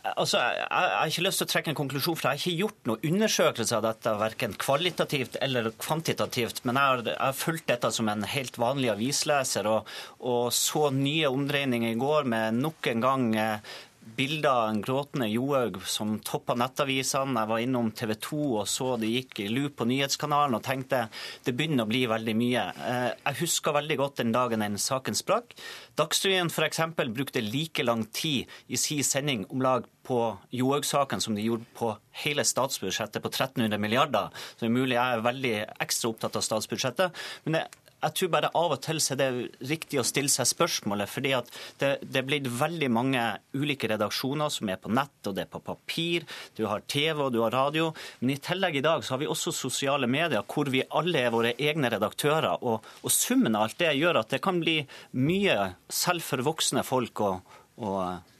[0.03, 2.61] Altså, jeg, jeg har ikke lyst til å trekke en konklusjon, for jeg har ikke
[2.63, 6.63] gjort noen undersøkelse av dette, verken kvalitativt eller kvantitativt.
[6.67, 10.89] Men jeg har, jeg har fulgt dette som en helt vanlig avisleser, og, og så
[10.95, 16.19] nye omdreininger i går med nok en gang eh, bilder av en gråtende Johaug som
[16.23, 17.41] toppa nettavisene.
[17.41, 21.05] Jeg var innom TV 2 og så det gikk i loop på nyhetskanalen og tenkte
[21.45, 22.65] det begynner å bli veldig mye.
[22.85, 25.55] Eh, Jeg husker veldig godt den dagen den saken sprakk.
[25.97, 26.81] Dagsrevyen f.eks.
[26.95, 31.95] brukte like lang tid i sin sending om lag på Johaug-saken som de gjorde på
[32.23, 34.29] hele statsbudsjettet på 1300 milliarder.
[34.53, 37.25] Så det er mulig jeg er veldig ekstra opptatt av statsbudsjettet.
[37.45, 37.65] Men det
[38.05, 41.33] jeg tror bare av og til så er det riktig å stille seg spørsmålet, fordi
[41.37, 41.49] at
[41.81, 43.23] det, det er blitt veldig mange
[43.57, 46.27] ulike redaksjoner som er på nett, og det er på papir.
[46.57, 47.91] Du har TV og du har radio.
[48.21, 51.33] Men i tillegg i dag så har vi også sosiale medier hvor vi alle er
[51.33, 52.61] våre egne redaktører.
[52.61, 54.79] Og, og summen av alt det gjør at det kan bli
[55.17, 57.25] mye selv for voksne folk.
[57.25, 58.34] og, og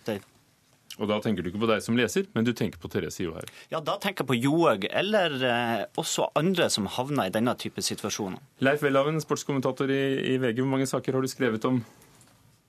[0.96, 3.52] Og da tenker du ikke på deg som leser, men du tenker på Therese Johaug.
[3.72, 7.84] ja, Da tenker jeg på Johaug, eller eh, også andre som havner i denne type
[7.84, 8.40] situasjoner.
[8.64, 10.04] Leif Welhaven, sportskommentator i,
[10.36, 11.84] i VG, hvor mange saker har du skrevet om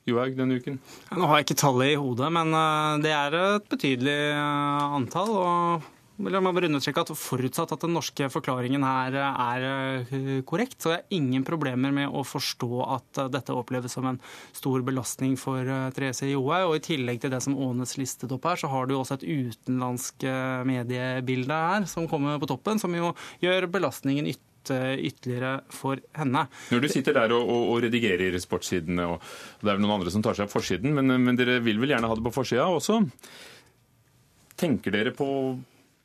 [0.07, 0.81] Johaug denne uken?
[1.15, 5.33] Nå har jeg ikke tallet i hodet, men uh, det er et betydelig uh, antall.
[5.35, 10.15] og La meg bare understreke at Forutsatt at den norske forklaringen her er eh,
[10.49, 14.21] korrekt, så har jeg ingen problemer med å forstå at eh, dette oppleves som en
[14.57, 16.71] stor belastning for eh, Therese Johaug.
[16.71, 19.29] Og I tillegg til det som Aanes listet opp her, så har du også et
[19.29, 20.25] utenlandsk
[20.67, 23.13] mediebilde her som kommer på toppen, som jo
[23.45, 26.41] gjør belastningen ytterligere ytterligere for henne.
[26.75, 29.21] Når du sitter der og, og, og redigerer sportssidene, og
[29.61, 31.93] det er vel noen andre som tar seg av forsiden, men, men dere vil vel
[31.95, 32.97] gjerne ha det på forsida også?
[34.59, 35.29] Tenker dere på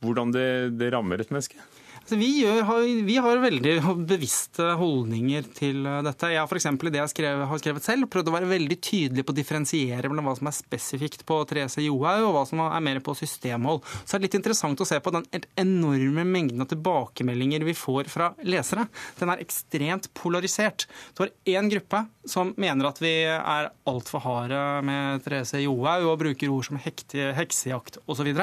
[0.01, 1.61] hvordan det, det rammer et menneske?
[2.01, 3.73] Altså, vi, gjør, vi, har, veldig
[4.09, 6.31] bevisste holdninger til eh, dette.
[6.33, 6.65] Jeg har f.eks.
[6.65, 10.09] i det jeg skrev, har skrevet selv, prøvd å være veldig tydelig på å differensiere
[10.09, 13.85] mellom hva som er spesifikt på Therese Johaug, og hva som er mer på systemhold.
[14.01, 15.29] Så er det litt interessant å se på den
[15.61, 18.89] enorme mengden av tilbakemeldinger vi får fra lesere.
[19.21, 20.89] Den er ekstremt polarisert.
[21.13, 26.23] Du har én gruppe som mener at vi er altfor harde med Therese Johaug og
[26.25, 28.33] bruker ord som heksejakt osv.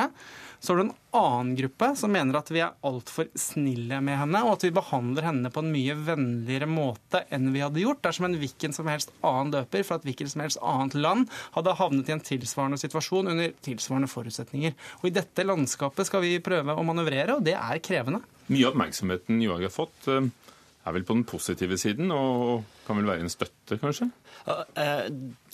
[0.61, 4.41] Så har du en annen gruppe som mener at vi er altfor snille med henne,
[4.45, 8.27] og at vi behandler henne på en mye vennligere måte enn vi hadde gjort dersom
[8.29, 12.11] en hvilken som helst annen døper fra et hvilket som helst annet land hadde havnet
[12.11, 14.75] i en tilsvarende situasjon under tilsvarende forutsetninger.
[15.01, 18.25] Og I dette landskapet skal vi prøve å manøvrere, og det er krevende.
[18.49, 20.31] Mye av oppmerksomheten Johaug har fått, eh,
[20.89, 24.09] er vel på den positive siden, og kan vel være en støtte, kanskje?
[24.49, 25.09] Eh,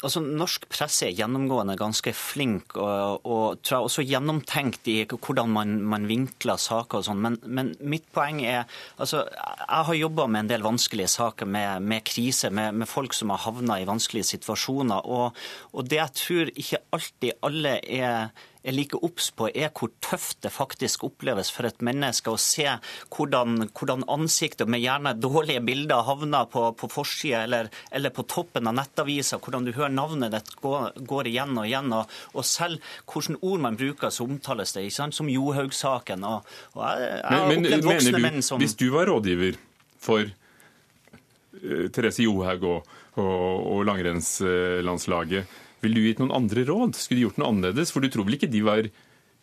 [0.05, 5.51] altså, norsk presse er gjennomgående ganske flink og, og tror jeg også gjennomtenkt i hvordan
[5.51, 7.23] man, man vinkler saker og sånn.
[7.25, 8.63] Men, men, mitt poeng er
[9.03, 13.17] altså, Jeg har jobba med en del vanskelige saker med, med krise, med, med, folk
[13.17, 15.07] som har havna i vanskelige situasjoner.
[15.11, 15.45] Og,
[15.75, 20.41] og det jeg tror ikke alltid alle er er like obs på, er hvor tøft
[20.45, 22.67] det faktisk oppleves for et menneske å se
[23.13, 28.71] hvordan, hvordan ansiktet med gjerne dårlige bilder havner på, på forsida eller, eller, på toppen
[28.71, 30.75] av nettavisa, hvordan du hører navnet ditt gå,
[31.05, 31.93] går igjen og igjen.
[31.93, 35.17] Og, og, selv hvilke ord man bruker, så omtales det ikke sant?
[35.17, 36.25] som Johaug-saken.
[36.29, 39.61] Og, og, jeg, jeg har men, opplevd voksne menn som Hvis du var rådgiver
[40.01, 46.97] for uh, Therese Johaug og, og, og langrennslandslaget, ville du gitt noen andre råd?
[46.99, 47.93] Skulle du gjort noe annerledes?
[47.95, 48.89] For du tror vel ikke de var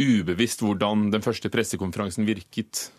[0.01, 2.89] ubevisst hvordan den første pressekonferansen virket?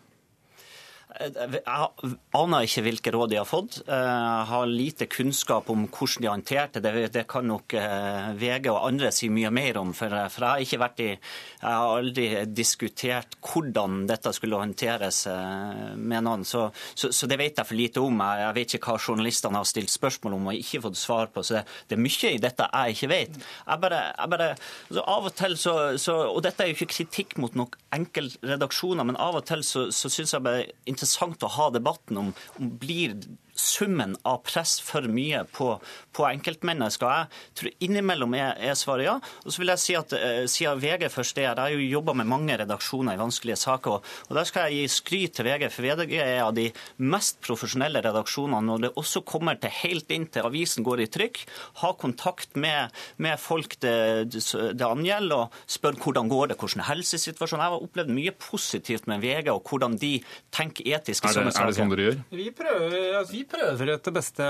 [1.23, 3.79] Jeg aner ikke hvilke råd de har fått.
[3.87, 6.93] Jeg har lite kunnskap om hvordan de har håndtert det.
[7.15, 9.93] Det kan nok eh, VG og andre si mye mer om.
[9.95, 15.93] For jeg har, ikke vært i, jeg har aldri diskutert hvordan dette skulle håndteres eh,
[15.95, 16.47] med noen.
[16.49, 18.25] Så, så, så det vet jeg for lite om.
[18.43, 21.47] Jeg vet ikke hva journalistene har stilt spørsmål om og ikke fått svar på.
[21.47, 23.39] Så det, det er mye i dette jeg ikke vet.
[23.39, 26.93] Jeg bare, jeg bare altså av og til så, så, Og dette er jo ikke
[26.97, 31.12] kritikk mot noen enkeltredaksjoner, men av og til så, så syns jeg bare interessant
[31.47, 33.17] å ha debatten om, om blir
[33.55, 35.75] summen av press for mye på,
[36.17, 37.27] på enkeltmennesker.
[37.27, 39.17] Jeg tror innimellom er, er, svaret ja.
[39.45, 42.15] Og så vil jeg si at eh, Siden VG først er Jeg har jo jobba
[42.19, 43.99] med mange redaksjoner i vanskelige saker.
[43.99, 46.69] Og, og Der skal jeg gi skryt til VG, for VG er av de
[47.03, 51.43] mest profesjonelle redaksjonene når det også kommer til helt inn til avisen går i trykk.
[51.83, 57.65] Ha kontakt med, med folk det, det angjelder, og spør hvordan går det, hvordan helsesituasjonen
[57.65, 60.15] Jeg har opplevd mye positivt med VG og hvordan de
[60.55, 61.69] tenker etisk i sånne saker.
[61.69, 62.21] Er det sånn dere gjør?
[62.33, 64.47] Vi prøver, altså, vi prøver etter beste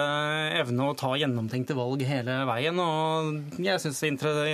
[0.59, 2.79] evne å ta gjennomtenkte valg hele veien.
[2.83, 4.03] Og jeg syns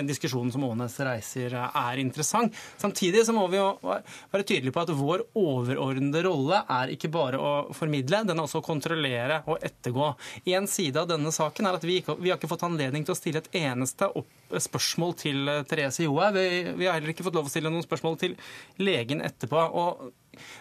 [0.08, 2.56] diskusjonen som Ånes reiser, er interessant.
[2.80, 7.40] Samtidig så må vi jo være tydelige på at vår overordnede rolle er ikke bare
[7.40, 10.12] å formidle, den er også å kontrollere og ettergå.
[10.54, 13.14] En side av denne saken er at vi, ikke, vi har ikke fått anledning til
[13.14, 16.38] å stille et eneste opp spørsmål til Therese Johaug.
[16.38, 18.38] Vi, vi, har heller ikke fått lov å stille noen spørsmål til
[18.80, 19.68] legen etterpå.
[19.68, 20.08] og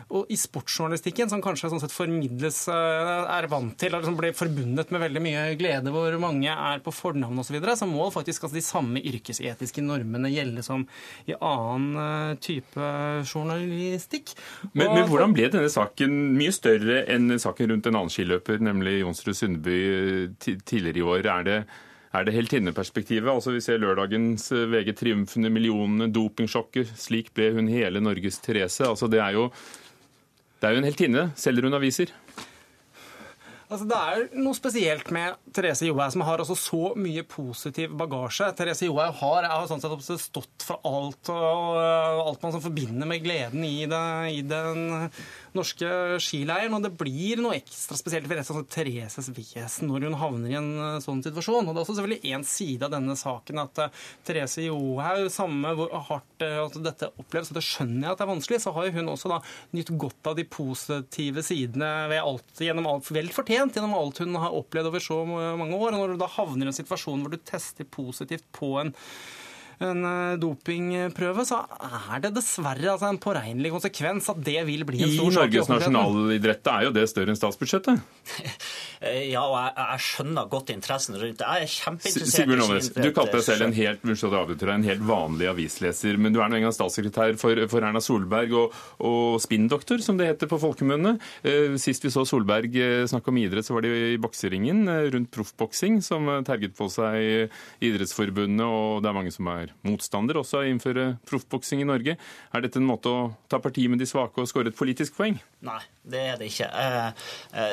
[0.10, 4.36] og i sportsjournalistikken, som kanskje sånn sett formidles, eh, er vant til eller som blir
[4.38, 8.10] forbundet med veldig mye glede, hvor mange er på fornavn osv., så, videre, så må
[8.12, 10.84] faktisk altså, de samme yrkesetiske normene gjelde som
[11.30, 12.92] i annen eh, type
[13.24, 14.36] journalistikk.
[14.74, 19.00] Men, men hvordan ble denne saken mye større enn saken rundt en annen skiløper, nemlig
[19.02, 19.80] Jonsrud Sundby
[20.42, 21.30] tidligere i år?
[21.38, 21.60] Er det
[22.18, 23.30] er det heltinneperspektivet.
[23.32, 26.94] Altså Vi ser lørdagens eh, VG triumfende millionene, dopingsjokket.
[27.00, 28.86] Slik ble hun hele Norges Therese.
[28.88, 29.48] Altså Det er jo,
[30.62, 32.14] det er jo en heltinne, selger hun aviser.
[33.68, 38.48] Altså, det er noe spesielt med Therese Johaug, som har altså så mye positiv bagasje.
[38.56, 41.76] Therese Johaug har, har sånn sett stått for alt, og,
[42.30, 44.04] alt man forbinder med gleden i, det,
[44.38, 45.10] i den
[45.58, 45.90] norske
[46.24, 46.76] skileiren.
[46.78, 51.00] Og det blir noe ekstra spesielt sånn Thereses vesen når hun havner i en eh,
[51.04, 51.68] sånn situasjon.
[51.68, 55.74] Og det er også selvfølgelig én side av denne saken at uh, Therese Johaug, samme
[55.78, 58.76] hvor hardt uh, at dette oppleves, og det skjønner jeg at det er vanskelig, så
[58.78, 59.42] har hun også da
[59.78, 64.38] nytt godt av de positive sidene ved alt, gjennom alt vel fortjent gjennom alt hun
[64.40, 65.92] har opplevd over så mange år.
[65.94, 68.94] Og når du da havner i en situasjon hvor du tester positivt på en
[69.84, 71.60] en eh, dopingprøve, så
[72.10, 75.52] er det dessverre altså en påregnelig konsekvens at det vil bli en stor sak.
[75.52, 78.02] I Norges nasjonalidrett er jo det større enn statsbudsjettet?
[79.34, 81.46] ja, og jeg, jeg, skjønner godt interessen rundt det.
[81.46, 84.08] Jeg er kjempeinteressert Sigbjørn Aanes, du kalte deg selv en helt,
[84.78, 88.82] en helt vanlig avisleser, men du er nå engang statssekretær for, for, Erna Solberg og,
[89.06, 91.18] og spinndoktor, som det heter på folkemunne.
[91.46, 95.32] Eh, sist vi så Solberg eh, snakke om idrett, så var det i bokseringen rundt
[95.38, 100.62] proffboksing, som terget på seg Idrettsforbundet, og det er mange som er er motstander også
[100.62, 102.18] av å innføre proffboksing i Norge.
[102.18, 105.38] Er dette en måte å ta parti med de svake og skåre et politisk poeng?
[105.68, 106.68] Nei, det er det ikke.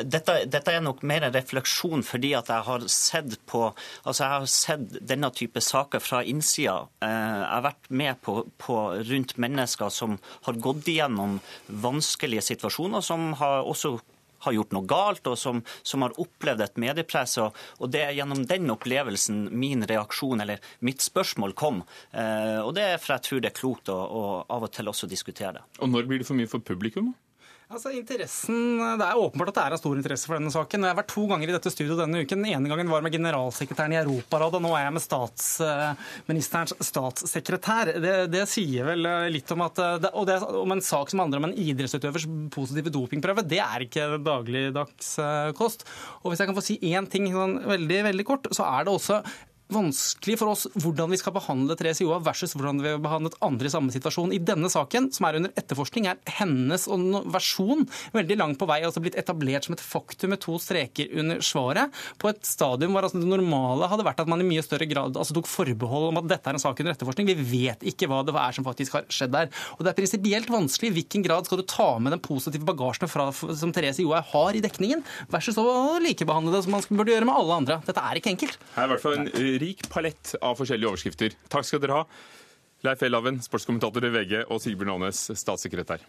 [0.09, 4.33] Dette, dette, er nok mer en refleksjon fordi at jeg har sett på altså jeg
[4.33, 6.81] har sett denne type saker fra innsida.
[7.05, 8.81] Jeg har vært med på, på
[9.11, 13.97] rundt mennesker som har gått igjennom vanskelige situasjoner, som har også
[14.45, 17.39] har gjort noe galt, og som, som har opplevd et mediepress.
[17.43, 21.83] Og, og, Det er gjennom den opplevelsen min reaksjon, eller mitt spørsmål, kom.
[22.13, 24.91] Eh, og Det er for jeg tror det er klokt å, å av og til
[24.91, 25.67] også diskutere det.
[25.81, 27.15] Og Når blir det for mye for publikum?
[27.75, 30.85] Altså, interessen, Det er åpenbart at det er av stor interesse for denne saken.
[30.85, 32.43] Jeg har vært to ganger i dette studioet denne uken.
[32.45, 37.95] Den ene gangen var med generalsekretæren i Europarådet, og nå er jeg med statsministerens statssekretær.
[38.05, 41.25] Det, det sier vel eh, litt om at det, og det, om en sak som
[41.25, 45.89] handler om en idrettsutøvers positive dopingprøve, det er ikke dagligdags eh, kost.
[46.23, 48.95] Og hvis jeg kan få si én ting sånn, veldig, veldig kort, så er det
[48.95, 49.23] også
[49.75, 53.69] vanskelig for oss hvordan vi skal behandle Therese Joa versus hvordan vi har behandlet andre
[53.69, 54.33] i samme situasjon.
[54.35, 56.87] I denne saken, som er under etterforskning, er hennes
[57.35, 57.85] versjon
[58.15, 61.93] veldig langt på vei altså blitt etablert som et faktum med to streker under svaret,
[62.21, 65.19] på et stadium hvor altså det normale hadde vært at man i mye større grad
[65.19, 67.31] altså tok forbehold om at dette er en sak under etterforskning.
[67.31, 69.51] Vi vet ikke hva det er som faktisk har skjedd der.
[69.77, 73.11] Og Det er prinsipielt vanskelig i hvilken grad skal du ta med den positive bagasjen
[73.11, 75.67] fra, som Therese Joa har i dekningen, versus å
[76.05, 77.81] likebehandle det som man burde gjøre med alle andre.
[77.87, 78.59] Dette er ikke enkelt.
[78.77, 79.03] Her er
[79.65, 81.37] rik palett av forskjellige overskrifter.
[81.53, 82.05] Takk skal dere ha,
[82.85, 86.05] Leif Elhaven, sportskommentator i VG, og Sigbjørn Aanes, statssekretær.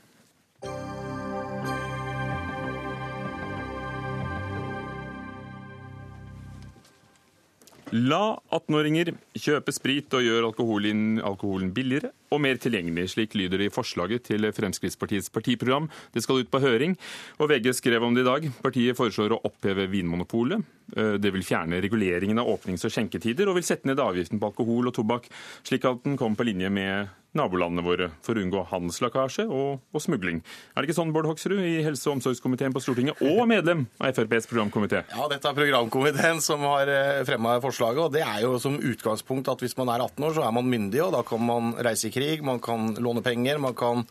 [7.93, 13.11] La 18-åringer kjøpe sprit og gjøre alkoholen, alkoholen, billigere og mer tilgjengelig.
[13.13, 15.85] Slik lyder det i forslaget til Fremskrittspartiets partiprogram.
[16.13, 16.95] Det skal ut på høring,
[17.37, 18.47] og VG skrev om det i dag.
[18.63, 20.65] Partiet foreslår å oppheve Vinmonopolet.
[20.95, 24.49] Eh, det vil fjerne reguleringen av åpnings- og skjenketider, og vil sette ned avgiften på
[24.49, 25.29] alkohol og tobakk,
[25.67, 30.01] slik at den kommer på linje med nabolandene våre for å unngå handelslekkasje og, og,
[30.03, 30.41] smugling.
[30.73, 34.15] Er det ikke sånn, Bård Hoksrud, i helse- og omsorgskomiteen på Stortinget, og medlem av
[34.15, 35.03] FrPs programkomité?
[35.11, 38.05] Ja, dette er programkomiteen som har eh, fremma forslaget.
[38.07, 40.71] og Det er jo som utgangspunkt at hvis man er 18 år, så er man
[40.71, 44.05] myndig, og da kan man reise i krig, man kan låne penger, man kan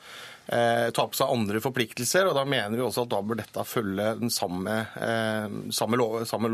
[0.45, 2.29] ta på seg andre forpliktelser.
[2.29, 6.25] og Da mener vi også at da bør dette følge den samme, eh, samme, lov,
[6.29, 6.51] samme,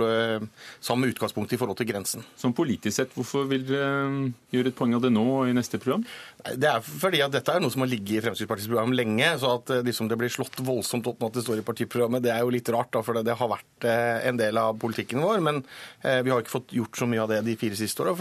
[0.81, 2.25] samme utgangspunkt i forhold til grensen.
[2.37, 5.57] Som politisk sett, hvorfor vil dere eh, gjøre et poeng av det nå og i
[5.57, 6.05] neste program?
[6.41, 9.29] Det er fordi at dette er noe som har ligget i Fremskrittspartiets program lenge.
[9.39, 12.33] så at liksom, det blir slått voldsomt opp nå at det står i partiprogrammet, det
[12.33, 12.93] er jo litt rart.
[12.95, 15.43] Da, for det, har vært eh, en del av politikken vår.
[15.45, 15.63] Men
[16.03, 18.15] eh, vi har ikke fått gjort så mye av det de fire siste åra,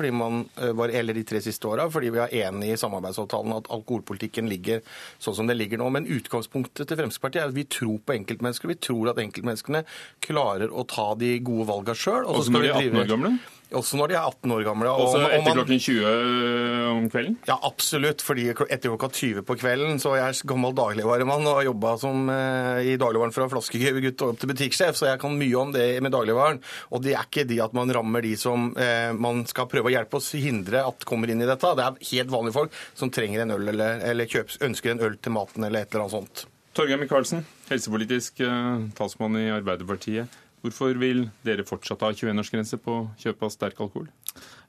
[0.89, 4.84] eller de tre siste åra, fordi vi er enig i samarbeidsavtalen at alkoholpolitikken ligger
[5.21, 5.89] sånn som det ligger nå.
[5.93, 8.72] Men utgangspunktet til Fremskrittspartiet er at vi tror på enkeltmennesker.
[8.72, 9.84] Vi tror at enkeltmenneskene
[10.26, 12.26] klarer å ta de gode valgene sjøl.
[12.26, 13.34] Og så skal vi 18 år gamle?
[13.77, 14.89] Også når de er 18 år gamle.
[14.89, 17.36] Også etter man, klokken 20 om kvelden?
[17.45, 18.23] Ja, absolutt.
[18.25, 22.82] fordi etter klokka 20 på kvelden så er jeg gammel dagligvaremann og har jobba uh,
[22.82, 26.62] i dagligvaren fra flaskegutt opp til butikksjef, så jeg kan mye om det med dagligvaren.
[26.89, 29.93] Og det er ikke de at man rammer de som eh, man skal prøve å
[29.93, 31.73] hjelpe oss, hindre at kommer inn i dette.
[31.77, 35.17] Det er helt vanlige folk som trenger en øl eller, eller kjøps, ønsker en øl
[35.21, 36.45] til maten eller et eller annet sånt.
[36.77, 40.39] Torgeir Micaelsen, helsepolitisk eh, talsmann i Arbeiderpartiet.
[40.63, 44.10] Hvorfor vil dere fortsatt ha 21-årsgrense på kjøp av sterk alkohol?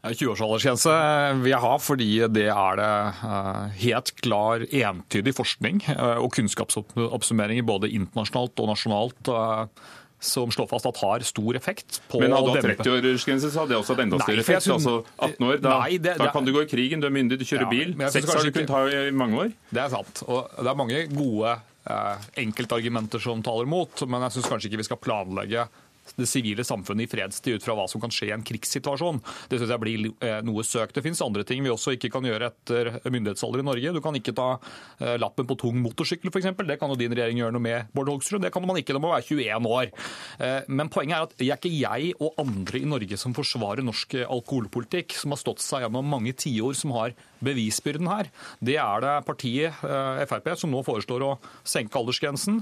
[0.01, 0.93] 20-årsaldersgrense
[1.43, 2.93] vil jeg ha fordi det er det
[3.83, 5.83] helt klar, entydig forskning
[6.23, 9.33] og kunnskapsoppsummeringer både internasjonalt og nasjonalt
[10.21, 12.01] som slår fast at har stor effekt.
[12.13, 14.67] på Men hadde du hatt 30-årsgrense, så hadde det også hatt enda større effekt.
[14.67, 17.15] Synes, altså 18 år, da, nei, det, da kan du gå i krigen, du er
[17.15, 17.95] myndig, du kjører ja, bil.
[17.97, 19.55] år har du kunnet ha i mange år.
[19.73, 20.23] Det er sant.
[20.29, 21.67] Og det er mange gode eh,
[22.41, 25.65] enkeltargumenter som taler mot, men jeg syns kanskje ikke vi skal planlegge
[26.19, 29.21] det sivile samfunnet i fredstid ut fra hva som kan skje i en krigssituasjon.
[29.51, 30.97] Det synes jeg blir eh, noe søkt.
[30.97, 33.95] Det finnes andre ting vi også ikke kan gjøre etter myndighetsalder i Norge.
[33.95, 36.51] Du kan ikke ta eh, lappen på tung motorsykkel f.eks.
[36.71, 38.43] Det kan jo din regjering gjøre noe med, Bård Hoksrud.
[38.45, 39.93] Det kan man ikke, det må være 21 år.
[40.41, 43.85] Eh, men poenget er at det er ikke jeg og andre i Norge som forsvarer
[43.87, 48.29] norsk alkoholpolitikk, som har stått seg gjennom mange tiår, som har bevisbyrden her.
[48.61, 49.79] Det er det partiet
[50.29, 51.31] Frp som nå foreslår å
[51.65, 52.59] senke aldersgrensen,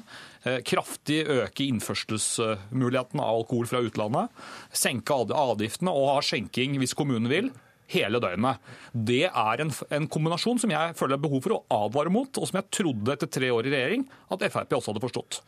[0.68, 7.50] kraftig øke innførselsmuligheten av alkohol fra utlandet, senke avgiftene og ha skjenking hvis kommunen vil
[7.92, 8.60] hele døgnet.
[8.92, 12.48] Det er en, en, kombinasjon som jeg føler er behov for å advare mot, og
[12.50, 15.40] som jeg trodde etter tre år i regjering at Frp også hadde forstått.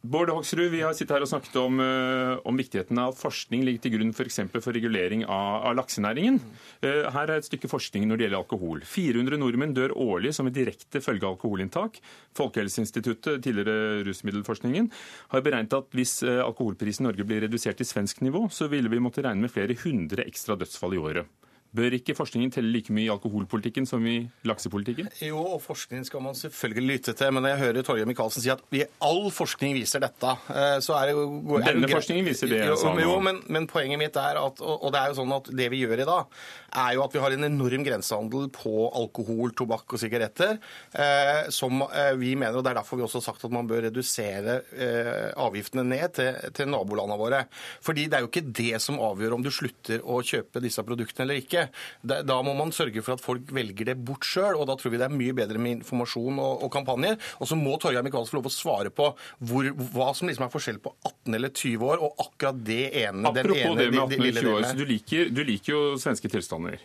[0.00, 3.64] Bård Hoksrud, vi har sittet her og snakket om, eh, om viktigheten av at forskning
[3.66, 4.38] ligger til grunn f.eks.
[4.52, 6.38] For, for regulering av, av laksenæringen.
[6.86, 8.84] Eh, her er et stykke forskning når det gjelder alkohol.
[8.86, 11.98] 400 nordmenn dør årlig som en direkte følge av alkoholinntak.
[12.38, 14.86] Folkehelseinstituttet, tidligere rusmiddelforskningen,
[15.34, 18.92] har beregnet at hvis eh, alkoholprisen i Norge blir redusert til svensk nivå, så ville
[18.92, 21.47] vi måtte regne med flere hundre ekstra dødsfall i året.
[21.76, 25.10] Bør ikke forskningen telle like mye i alkoholpolitikken som i laksepolitikken?
[25.26, 28.52] Jo, og forskningen skal man selvfølgelig lytte til, men når jeg hører Torgeir Micaelsen si
[28.52, 28.62] at
[29.04, 32.78] all forskning viser dette, eh, så er det jo er Denne forskningen viser det Jo.
[33.02, 35.82] Jo, men, men poenget mitt er at og det er jo sånn at det vi
[35.82, 36.40] gjør i dag,
[36.78, 40.58] er jo at vi har en enorm grensehandel på alkohol, tobakk og sigaretter,
[40.92, 43.68] eh, som eh, vi mener, og det er derfor vi også har sagt at man
[43.68, 47.44] bør redusere eh, avgiftene ned til, til nabolandene våre.
[47.84, 51.26] Fordi det er jo ikke det som avgjør om du slutter å kjøpe disse produktene
[51.26, 51.57] eller ikke.
[52.02, 54.94] Da, da må man sørge for at folk velger det bort sjøl, og da tror
[54.94, 57.18] vi det er mye bedre med informasjon og, og kampanjer.
[57.38, 59.10] Og så må Torgeir Micaelsen få lov å svare på
[59.50, 63.34] hvor, hva som liksom er forskjell på 18 eller 20 år og akkurat det ene,
[63.34, 66.30] den ene det med 18 eller 20 år, så du liker, du liker jo svenske
[66.32, 66.82] tilstander.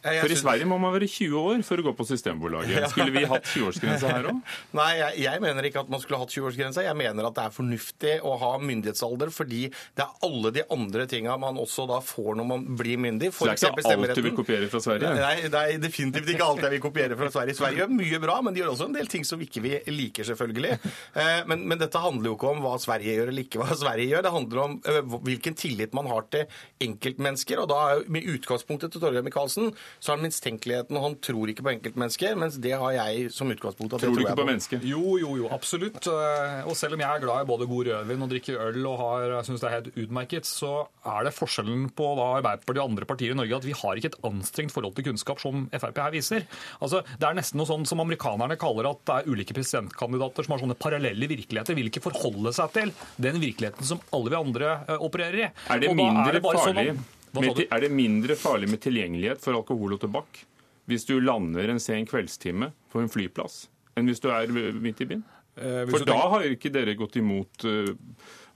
[0.00, 2.86] For i Sverige må man være 20 år for å gå på Systembolaget.
[2.94, 4.38] Skulle vi hatt 20-årsgrense her òg?
[4.80, 6.84] Nei, jeg, jeg mener ikke at man skulle hatt 20-årsgrense.
[6.86, 11.06] Jeg mener at det er fornuftig å ha myndighetsalder, fordi det er alle de andre
[11.10, 13.32] tinga man også da får når man blir myndig.
[13.36, 15.12] Så det er ikke alt du vil kopiere fra Sverige?
[15.20, 17.58] Nei, det er definitivt ikke alt jeg vil kopiere fra Sverige.
[17.60, 20.26] Sverige gjør mye bra, men de gjør også en del ting som ikke vi liker,
[20.30, 20.78] selvfølgelig.
[21.14, 24.10] Eh, Men, men dette handler jo ikke om hva Sverige gjør eller ikke hva Sverige
[24.14, 24.24] gjør.
[24.26, 26.48] Det handler om eh, hvilken tillit man har til
[26.84, 27.60] enkeltmennesker.
[27.62, 31.16] Og da er jo med utgangspunktet til Torgeir Micaelsen, så har han mistenkeligheten, og han
[31.24, 33.94] tror ikke på enkeltmennesker, mens det har jeg som utgangspunkt.
[33.94, 34.84] at Tror du ikke på mennesket?
[34.86, 36.06] Jo, jo, jo, absolutt.
[36.06, 38.98] Eh, Og selv om jeg er glad i både god rødvin og drikker øl og
[39.00, 43.08] har, synes det er helt utmerket, så er det forskjellen på da Arbeiderpartiet og andre
[43.08, 46.10] partier i Norge at vi har ikke et anstrengt forhold til kunnskap som Frp her
[46.14, 46.46] viser.
[46.80, 50.54] Altså, Det er nesten noe sånn som amerikanerne kaller at det er ulike presidentkandidater som
[50.56, 54.72] har sånne parallelle virkeligheter, vil ikke forholde seg til den virkeligheten som alle vi andre
[54.88, 55.48] eh, opererer i.
[55.70, 57.04] Er det, mindre det bare sånn
[57.36, 60.44] er det mindre farlig med tilgjengelighet for alkohol og tobakk
[60.90, 65.06] hvis du lander en sen kveldstime på en flyplass, enn hvis du er midt i
[65.12, 65.22] byen?
[65.60, 67.90] Eh, For da tenker- har jo ikke dere gått imot uh,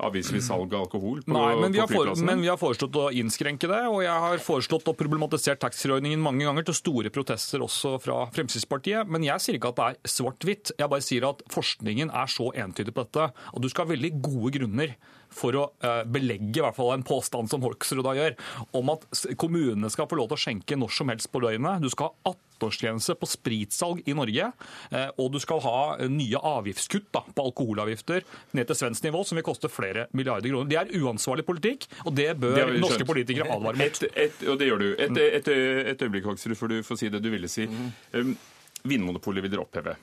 [0.07, 2.97] avisvis salg av alkohol på, Nei, men vi, på har for, men vi har foreslått
[2.97, 7.61] å innskrenke det, og jeg har foreslått å problematisere taxfree-ordningen mange ganger til store protester
[7.67, 9.11] også fra Fremskrittspartiet.
[9.11, 10.73] Men jeg sier ikke at det er svart-hvitt.
[10.79, 13.31] Jeg bare sier at forskningen er så entydig på dette.
[13.35, 14.97] at du skal ha veldig gode grunner
[15.35, 18.37] for å eh, belegge i hvert fall en påstand som Hoksrud da gjør,
[18.79, 19.07] om at
[19.41, 21.83] kommunene skal få lov til å skjenke når som helst på døgnet.
[21.85, 24.51] Du skal ha 18-årsgrense på spritsalg i Norge,
[24.95, 28.25] eh, og du skal ha eh, nye avgiftskutt da, på alkoholavgifter
[28.57, 30.71] ned til svensk nivå, som vil koste flere milliarder kroner.
[30.71, 33.11] Det er uansvarlig politikk, og det bør Det norske skjønt.
[33.11, 34.03] politikere advare mot.
[34.05, 34.89] Et, et, og det gjør du.
[34.95, 35.55] Et, et,
[35.95, 37.67] et øyeblikk, Hoksrud, for du får si det du ville si.
[38.15, 38.37] Um,
[38.85, 39.97] Vinmonopolet vil dere oppheve.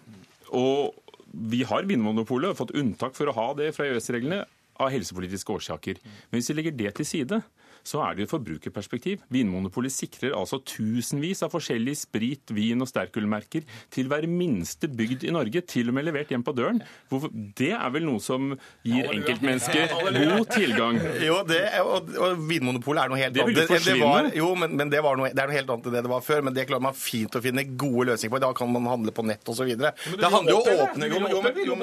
[0.57, 0.95] Og
[1.31, 4.41] vi har Vinmonopolet, fått unntak for å ha det fra EØS-reglene
[4.81, 6.01] av helsepolitiske årsaker.
[6.29, 7.41] Men hvis vi legger det til side,
[7.83, 9.21] så er det jo et forbrukerperspektiv.
[9.33, 15.33] Vinmonopolet sikrer altså tusenvis av forskjellige sprit-, vin- og sterkølmerker til hver minste bygd i
[15.33, 16.81] Norge, til og med levert hjem på døren.
[17.09, 17.31] Hvorfor?
[17.57, 18.51] Det er vel noe som
[18.85, 20.99] gir enkeltmennesket god tilgang.
[21.23, 23.71] Jo, det, og, og Vinmonopolet er noe helt Det annet.
[23.71, 25.97] jo det var, jo, men, men det, var noe, det er noe helt annet enn
[25.97, 26.43] det det var før.
[26.47, 28.41] Men det klarer man fint å finne gode løsninger på.
[28.43, 29.71] Da kan man handle på nett osv.
[29.75, 29.93] Det
[30.31, 30.77] handler jo om å det.
[30.85, 31.75] åpne jo, men- jo, men- jo,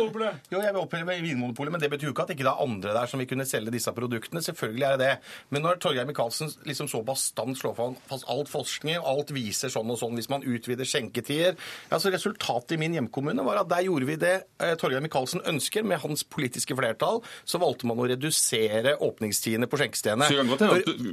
[0.53, 2.95] jo, jeg vil oppheve Vinmonopolet, men det betyr jo ikke at ikke det er andre
[2.97, 4.43] der som vil kunne selge disse produktene.
[4.45, 5.15] Selvfølgelig er det det.
[5.51, 7.77] Men når Torgeir Micaelsen liksom så bastant slår
[8.09, 11.57] fast alt forskning, alt viser sånn og sånn hvis man utvider skjenketider
[11.91, 15.85] altså Resultatet i min hjemkommune var at der gjorde vi det eh, Torgeir Micaelsen ønsker.
[15.87, 20.29] Med hans politiske flertall så valgte man å redusere åpningstidene på skjenkestedene.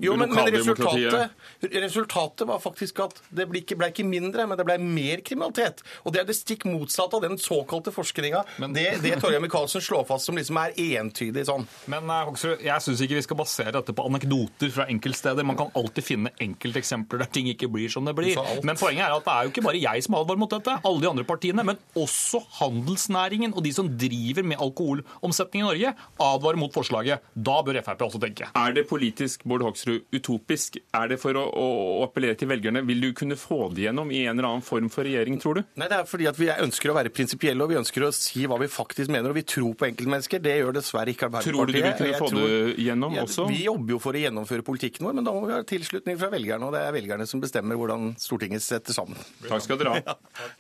[0.03, 1.36] Jo, men, men resultatet,
[1.76, 5.84] resultatet var faktisk at det ble ikke, ble ikke mindre, men det ble mer kriminalitet.
[6.03, 8.43] Og det er det stikk motsatte av den såkalte forskninga.
[8.76, 11.67] Det, det Torgeir Micaelsen slår fast som liksom er entydig sånn.
[11.91, 15.45] Men eh, Hoksrud, jeg syns ikke vi skal basere dette på anekdoter fra enkeltsteder.
[15.45, 18.38] Man kan alltid finne enkelteksempler der ting ikke blir som det blir.
[18.66, 21.01] Men poenget er at det er jo ikke bare jeg som advarer mot dette, alle
[21.03, 26.59] de andre partiene, men også handelsnæringen og de som driver med alkoholomsetning i Norge, advarer
[26.59, 27.24] mot forslaget.
[27.36, 28.47] Da bør Frp også tenke.
[28.55, 30.78] Er det politisk, Bård Hoksrud, utopisk?
[30.95, 31.68] Er det for å, å,
[31.99, 32.84] å appellere til velgerne?
[32.88, 35.63] Vil du kunne få det gjennom i en eller annen form for regjering, tror du?
[35.76, 38.45] Nei, Det er fordi at vi ønsker å være prinsipielle og vi ønsker å si
[38.49, 39.32] hva vi faktisk mener.
[39.34, 40.41] Og vi tror på enkeltmennesker.
[40.43, 41.55] Det gjør dessverre ikke Arbeiderpartiet.
[41.55, 43.26] Tror du du vil kunne få tror- det gjennom Ja.
[43.49, 46.30] Vi jobber jo for å gjennomføre politikken vår, men da må vi ha tilslutning fra
[46.30, 46.66] velgerne.
[46.66, 49.18] Og det er velgerne som bestemmer hvordan Stortinget setter sammen.
[49.49, 50.16] Takk skal dere ha.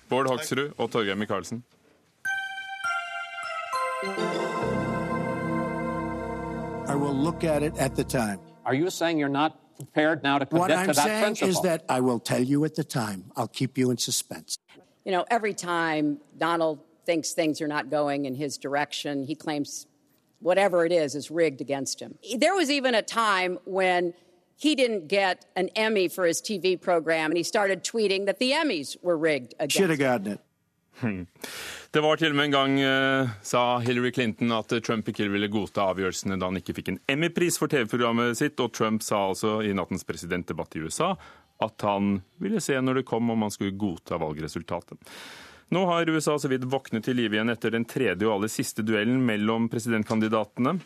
[0.09, 1.63] Bård Hoksrud og Torgeir Micaelsen.
[6.87, 8.39] I will look at it at the time.
[8.65, 11.49] Are you saying you're not prepared now to What commit I'm to that saying principle?
[11.49, 13.31] is that I will tell you at the time.
[13.35, 14.57] I'll keep you in suspense.
[15.03, 19.87] You know, every time Donald thinks things are not going in his direction, he claims
[20.45, 22.11] whatever it is is rigged against him.
[22.43, 24.13] There was even a time when
[24.55, 28.51] he didn't get an Emmy for his TV program, and he started tweeting that the
[28.51, 30.39] Emmys were rigged against Should have gotten it.
[31.91, 35.47] Det var til og med en gang, eh, sa Hillary Clinton, at Trump ikke ville
[35.47, 39.57] godta avgjørelsene da han ikke fikk en Emmy-pris for TV-programmet sitt, og Trump sa altså
[39.63, 41.15] i nattens presidentdebatt i USA
[41.63, 44.99] at han ville se når det kom, om han skulle godta valgresultatet.
[45.73, 48.85] Nå har USA så vidt våknet til live igjen etter den tredje og aller siste
[48.85, 50.77] duellen mellom presidentkandidatene.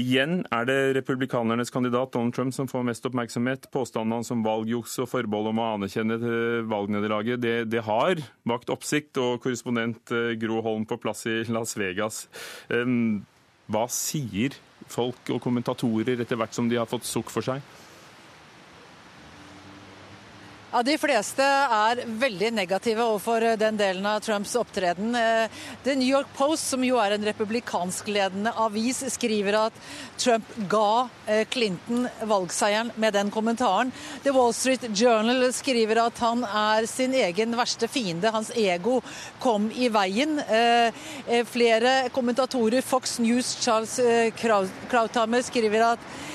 [0.00, 3.68] Igjen er det republikanernes kandidat Donald Trump som får mest oppmerksomhet.
[3.70, 6.18] Påstandene hans om valgjuks og forbehold om å anerkjenne
[6.66, 8.18] valgnederlaget, det, det, har
[8.48, 9.20] vakt oppsikt.
[9.22, 12.24] Og korrespondent eh, Gro Holm på plass i Las Vegas.
[13.64, 14.58] Hva sier
[14.90, 17.62] folk og kommentatorer etter hvert som de har fått sukk for seg?
[20.74, 25.12] Ja, De fleste er veldig negative overfor den delen av Trumps opptreden.
[25.14, 29.78] Eh, The New York Post, som jo er en republikanskledende avis, skriver at
[30.18, 33.94] Trump ga eh, Clinton valgseieren med den kommentaren.
[34.26, 38.34] The Wall Street Journal skriver at han er sin egen verste fiende.
[38.34, 38.98] Hans ego
[39.38, 40.40] kom i veien.
[40.42, 44.00] Eh, flere kommentatorer, Fox News, Charles
[44.42, 46.33] Krauthammer, skriver at Eh,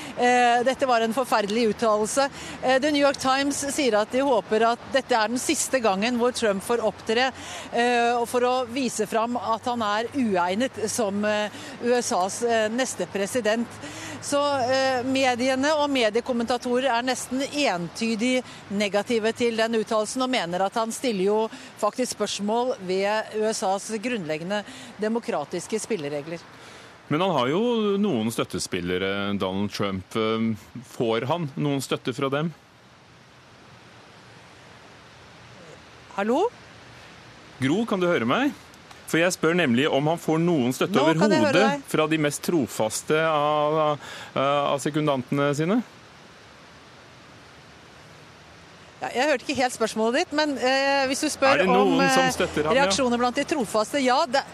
[0.66, 2.28] dette var en forferdelig uttalelse.
[2.62, 6.18] Eh, The New York Times sier at de håper at dette er den siste gangen
[6.20, 7.30] hvor Trump får opptre
[7.72, 11.24] eh, for å vise fram at han er uegnet som
[11.82, 12.40] USAs
[12.72, 13.80] neste president.
[14.20, 14.40] Så
[15.08, 21.24] mediene og mediekommentatorer er nesten entydig negative til den uttalelsen, og mener at han stiller
[21.24, 21.38] jo
[21.80, 24.60] faktisk spørsmål ved USAs grunnleggende
[25.00, 26.44] demokratiske spilleregler.
[27.10, 27.60] Men han har jo
[27.98, 30.14] noen støttespillere, Donald Trump.
[30.92, 32.52] Får han noen støtte fra dem?
[36.14, 36.44] Hallo?
[37.58, 38.54] Gro, kan du høre meg?
[39.10, 43.98] For jeg spør nemlig om han får noen støtte overhodet fra de mest trofaste av,
[44.38, 45.80] av sekundantene sine?
[49.00, 53.18] Ja, jeg hørte ikke helt spørsmålet ditt, men eh, hvis du spør om eh, reaksjoner
[53.18, 54.44] blant de trofaste Ja, det,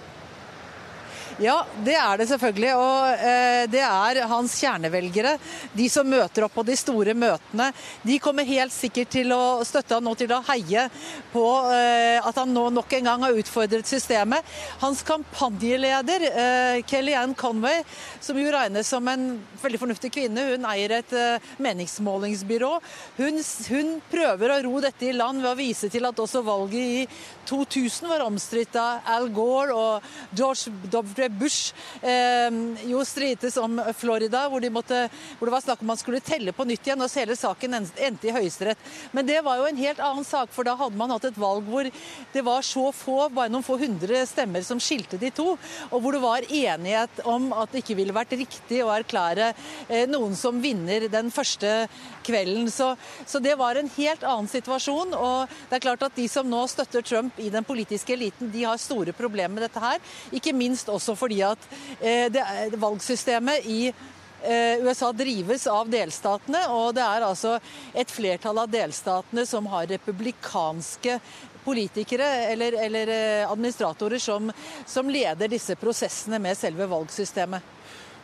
[1.42, 2.72] ja, det er det selvfølgelig.
[2.80, 5.36] Og eh, det er hans kjernevelgere.
[5.76, 7.68] De som møter opp på de store møtene.
[8.06, 10.86] De kommer helt sikkert til å støtte han nå til å heie
[11.34, 14.46] på eh, at han nå nok en gang har utfordret systemet.
[14.80, 17.82] Hans kampanjeleder, eh, Kellyanne Conway,
[18.20, 19.28] som jo regnes som en
[19.60, 22.72] veldig fornuftig kvinne, hun eier et eh, meningsmålingsbyrå.
[23.20, 26.80] Hun, hun prøver å ro dette i land ved å vise til at også valget
[26.80, 27.06] i
[27.46, 31.25] 2000 var omstridt av Al Gore og George W.
[31.32, 32.50] Bush eh,
[32.88, 35.06] jo strides om Florida, hvor, de måtte,
[35.38, 38.28] hvor, det var snakk om man skulle telle på nytt igjen, og hele saken endte
[38.28, 38.80] i Høyesterett.
[39.16, 41.66] Men det var jo en helt annen sak, for da hadde man hatt et valg
[41.66, 41.88] hvor
[42.32, 45.54] det var så få, bare noen få hundre stemmer som skilte de to,
[45.90, 49.52] og hvor det var enighet om at det ikke ville vært riktig å erklære
[49.88, 51.86] eh, noen som vinner den første
[52.26, 52.70] kvelden.
[52.72, 52.92] Så,
[53.26, 55.14] så det var en helt annen situasjon.
[55.14, 58.64] og det er klart at De som nå støtter Trump i den politiske eliten, de
[58.64, 60.00] har store problemer med dette her.
[60.34, 61.68] Ikke minst også fordi at
[62.00, 62.44] eh, det,
[62.76, 67.56] valgsystemet i eh, USA drives av delstatene, og det er altså
[67.94, 71.20] et flertall av delstatene som har republikanske
[71.66, 74.52] politikere eller, eller eh, administratorer som,
[74.86, 77.72] som leder disse prosessene med selve valgsystemet.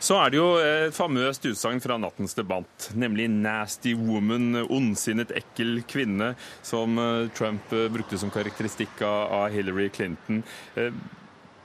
[0.03, 5.79] Så er det jo et famøst utsagn fra nattens debatt, nemlig 'nasty woman', ondsinnet, ekkel
[5.87, 6.99] kvinne, som
[7.31, 10.43] Trump brukte som karakteristikk av Hillary Clinton.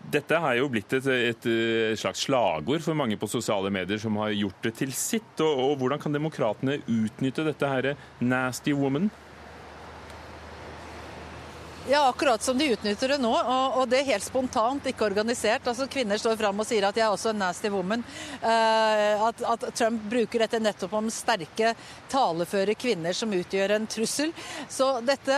[0.08, 4.16] Dette har jo blitt et, et, et, slags slagord for mange på sosiale medier som
[4.22, 5.34] har gjort det til sitt.
[5.44, 9.10] Og, og Hvordan kan demokratene utnytte dette her 'nasty woman'?
[11.90, 13.30] Ja, akkurat som de utnytter det nå.
[13.32, 15.64] Og, og det helt spontant, ikke organisert.
[15.68, 18.04] Altså Kvinner står fram og sier at 'jeg er også en nasty woman'.
[18.42, 21.74] Uh, at, at, Trump bruker dette nettopp om sterke,
[22.12, 24.32] taleføre kvinner som utgjør en trussel.
[24.68, 25.36] Så dette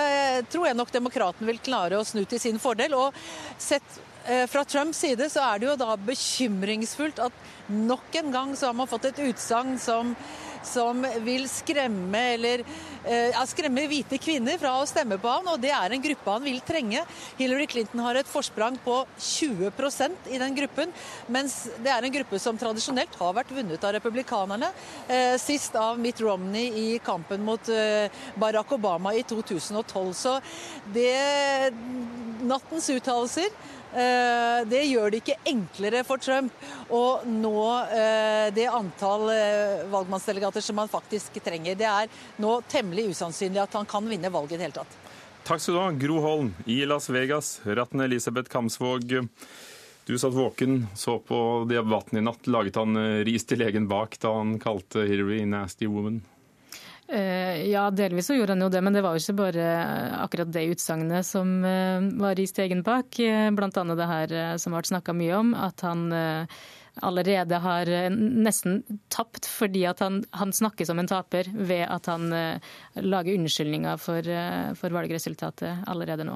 [0.51, 2.99] tror jeg nok demokratene vil klare å snu til sin fordel.
[2.99, 3.15] Og
[3.59, 4.10] sett Eh,
[4.53, 7.33] fra Trumps side så er det jo da bekymringsfullt at
[7.71, 10.13] nok en gang så har man fått et utsagn som,
[10.67, 12.63] som vil skremme eller
[13.05, 16.35] eh, ja, skremme hvite kvinner fra å stemme på han, og det er en gruppe
[16.35, 17.05] han vil trenge.
[17.39, 20.95] Hillary Clinton har et forsprang på 20% i den gruppen,
[21.33, 24.73] mens det er en gruppe som tradisjonelt har vært vunnet av republikanerne,
[25.09, 27.71] eh, sist av Mitt Romney i kampen mot
[28.41, 30.15] Barack Obama i 2012.
[30.17, 30.39] Så
[30.95, 31.73] det
[32.41, 36.53] Nattens uttalelser Eh, det gjør det ikke enklere for Trump
[36.95, 41.79] å nå eh, det antall eh, valgmannsdelegater som han faktisk trenger.
[41.79, 42.11] Det er
[42.43, 44.97] nå temmelig usannsynlig at han kan vinne valget i det hele tatt.
[45.47, 47.61] Takk skal du ha, Gro Holm i Las Vegas.
[47.65, 49.17] Ratten Elisabeth Kamsvåg.
[50.07, 51.39] Du satt våken, så på
[51.71, 52.47] debatten i natt.
[52.51, 56.21] Laget han ris til legen bak da han kalte Hillary nasty woman?
[57.13, 59.71] Eh, ja, delvis så gjorde han jo det, men det var jo ikke bare
[60.23, 63.19] akkurat det utsagnet som eh, var i stegen bak.
[63.19, 66.07] Eh, blant annet det her som ble snakka mye om, at han
[67.01, 67.89] allerede har
[68.19, 72.27] nesten tapt fordi at han, han, snakker som en taper ved at han
[72.99, 74.27] lager unnskyldninger for,
[74.77, 76.35] for valgresultatet allerede nå.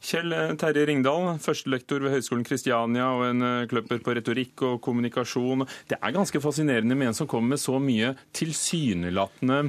[0.00, 5.66] Kjell Terje Ringdal, førstelektor ved Høgskolen Kristiania og en kløpper på retorikk og kommunikasjon.
[5.90, 9.66] Det er ganske fascinerende med en som kommer med så mye tilsynelatende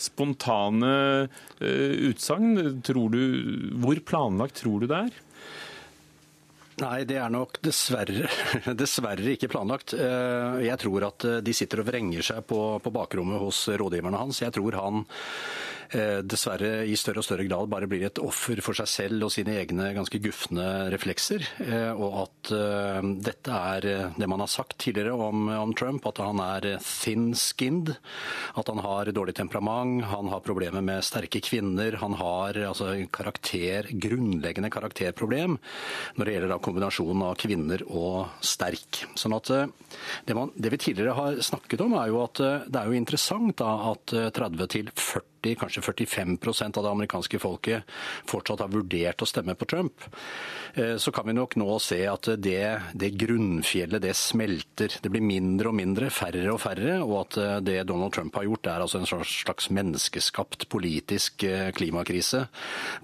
[0.00, 0.94] spontane
[1.28, 2.56] uh, utsagn.
[3.84, 5.20] Hvor planlagt tror du det er?
[6.82, 8.26] Nei, det er nok dessverre,
[8.80, 9.92] dessverre, ikke planlagt.
[9.94, 14.40] Eh, jeg tror at de sitter og vrenger seg på, på bakrommet hos rådgiverne hans.
[14.42, 15.73] Jeg tror han Eh,
[16.26, 19.54] dessverre i større og større grad bare blir et offer for seg selv og sine
[19.60, 21.44] egne ganske gufne reflekser.
[21.64, 26.20] Eh, og at eh, dette er det man har sagt tidligere om, om Trump, at
[26.22, 27.94] han er thin-skinned.
[28.58, 31.98] At han har dårlig temperament, han har problemer med sterke kvinner.
[32.02, 35.58] Han har altså karakter, grunnleggende karakterproblem
[36.16, 39.04] når det gjelder da kombinasjonen av kvinner og sterk.
[39.18, 42.90] Sånn at det, man, det vi tidligere har snakket om, er jo at det er
[42.90, 47.82] jo interessant da at 30 til 40 40, kanskje 45% av det amerikanske folket
[48.28, 50.04] fortsatt har vurdert å stemme på Trump,
[50.74, 54.98] eh, så kan vi nok nå se at det, det grunnfjellet det smelter.
[55.02, 58.48] Det blir mindre og mindre, færre og færre, og at eh, det Donald Trump har
[58.48, 62.46] gjort, er altså en slags menneskeskapt politisk eh, klimakrise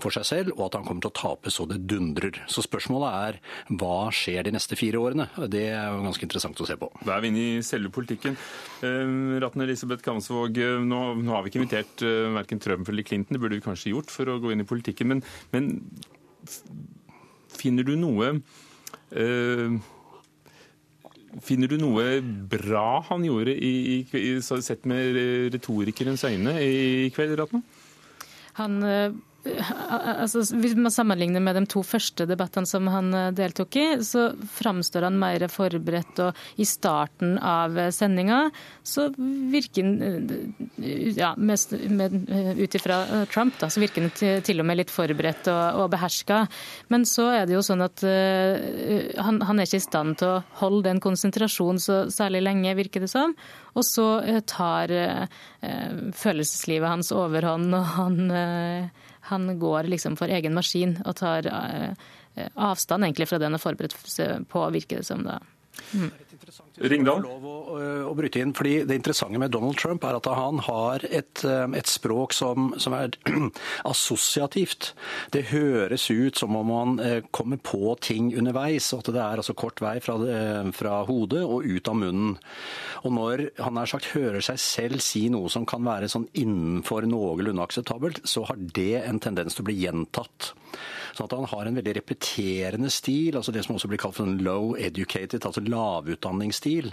[0.01, 2.43] for seg selv, og at han kommer til å tape så det dundrer.
[2.51, 3.41] Så spørsmålet er
[3.80, 5.28] hva skjer de neste fire årene?
[5.51, 6.91] Det er jo ganske interessant å se på.
[7.05, 8.36] Da er vi inne i selve politikken.
[8.80, 12.05] Ratten Elisabeth Kamsvåg, nå, nå har vi ikke invitert
[12.37, 13.37] verken Trump eller Clinton.
[13.37, 15.11] Det burde vi kanskje gjort for å gå inn i politikken.
[15.12, 15.22] Men,
[15.55, 15.72] men
[17.61, 18.37] finner du noe
[19.12, 19.81] øh,
[21.47, 22.18] Finner du noe
[22.51, 25.14] bra han gjorde, i, i, sett med
[25.55, 27.61] retorikerens øyne, i kveld, Ratna?
[28.59, 33.76] Han øh, Altså, hvis man sammenligner med de to første debattene som han eh, deltok
[33.80, 34.26] i, så
[34.59, 36.20] framstår han mer forberedt.
[36.26, 38.43] Og i starten av sendinga
[38.84, 40.28] så virker han
[40.76, 45.49] eh, ja, Ut ifra eh, Trump da, så virker han til og med litt forberedt
[45.53, 46.43] og, og beherska.
[46.93, 48.61] Men så er det jo sånn at uh,
[49.24, 53.05] han, han, er ikke i stand til å holde den konsentrasjonen så særlig lenge, virker
[53.05, 53.34] det som.
[53.77, 55.29] Og så uh, tar uh,
[56.16, 58.91] følelseslivet hans overhånd, og han
[59.31, 61.93] han går liksom for egen maskin og tar eh,
[62.55, 63.97] avstand egentlig fra det han har forberedt
[64.51, 65.39] på, virker det som da.
[65.95, 66.11] Mm.
[66.81, 67.25] Ringdal?
[67.27, 67.57] Å,
[68.09, 71.66] å, bryte inn, fordi Det interessante med Donald Trump er at han har et, eh,
[71.79, 73.14] et språk som, som, er
[73.91, 74.93] assosiativt.
[75.35, 79.43] Det høres ut som om han eh, kommer på ting underveis, og at det er
[79.43, 80.16] altså kort vei fra,
[80.77, 82.39] fra hodet og ut av munnen.
[83.05, 87.09] Og når han nær sagt hører seg selv si noe som kan være sånn innenfor
[87.09, 90.53] noenlunde akseptabelt, så har det en tendens til å bli gjentatt.
[91.15, 94.29] Sånn at han har en veldig repeterende stil, altså det som også blir kalt for
[94.29, 96.93] en low educated, altså lavutdanningsstil.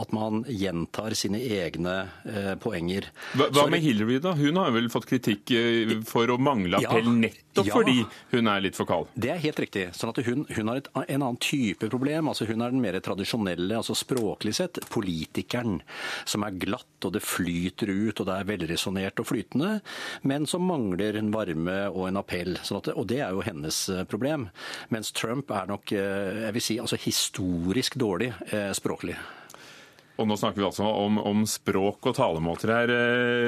[0.00, 3.10] At man gjentar sine egne eh, poenger.
[3.36, 4.34] Hva, hva med Hillary, da?
[4.38, 8.02] Hun har vel fått kritikk eh, for å mangle appell ja, nettopp ja, fordi
[8.34, 9.10] hun er litt for kald?
[9.14, 9.86] Det er helt riktig.
[9.96, 12.30] Sånn at hun, hun har et, en annen type problem.
[12.32, 15.80] altså Hun er den mer tradisjonelle, altså språklig sett, politikeren.
[16.28, 19.72] Som er glatt, og det flyter ut, og det er velresonnert og flytende.
[20.26, 22.56] Men som mangler en varme og en appell.
[22.66, 24.48] Sånn at, og det er jo henne hennes eh, problem.
[24.94, 29.16] Mens Trump er nok eh, jeg vil si, altså historisk dårlig eh, språklig.
[30.16, 32.92] Og nå snakker vi altså om, om språk og talemåter her.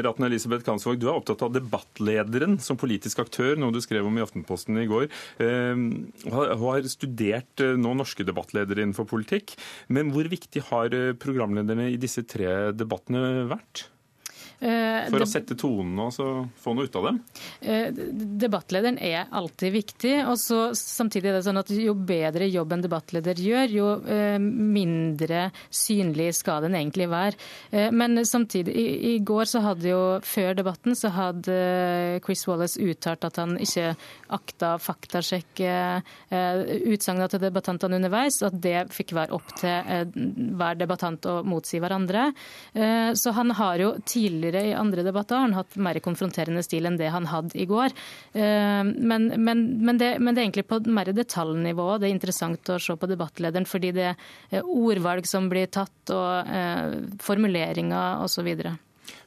[0.05, 4.19] Ratten Elisabeth Kansvåg, du er opptatt av debattlederen som politisk aktør, noe du skrev om
[4.19, 5.07] i Aftenposten i går.
[5.41, 9.57] Hun har studert nå norske debattledere innenfor politikk.
[9.89, 13.89] Men hvor viktig har programlederne i disse tre debattene vært?
[14.59, 16.17] Eh, For å sette tonen og
[16.59, 17.19] få noe ut av dem?
[17.63, 17.95] Eh,
[18.43, 20.15] debattlederen er alltid viktig.
[20.27, 24.39] og så Samtidig er det sånn at jo bedre jobb en debattleder gjør, jo eh,
[24.39, 27.39] mindre synlig skal den egentlig være.
[27.95, 31.55] Men samtidig, i, i går så hadde jo, før debatten, så hadde
[32.25, 33.93] Chris Wallace uttalt at han ikke
[34.35, 35.73] akta faktasjekke
[36.31, 40.13] utsagnene til debattantene underveis, at det fikk være opp til
[40.59, 42.31] hver debattant å motsi hverandre.
[43.19, 46.87] Så han har jo tidligere tidligere i andre debatter har han hatt mer konfronterende stil
[46.89, 47.95] enn det han hadde i går.
[48.33, 52.73] Eh, men, men, men, det, men det, er egentlig på mer detaljnivå det er interessant
[52.73, 58.49] å se på debattlederen, fordi det er ordvalg som blir tatt, og eh, formuleringer osv.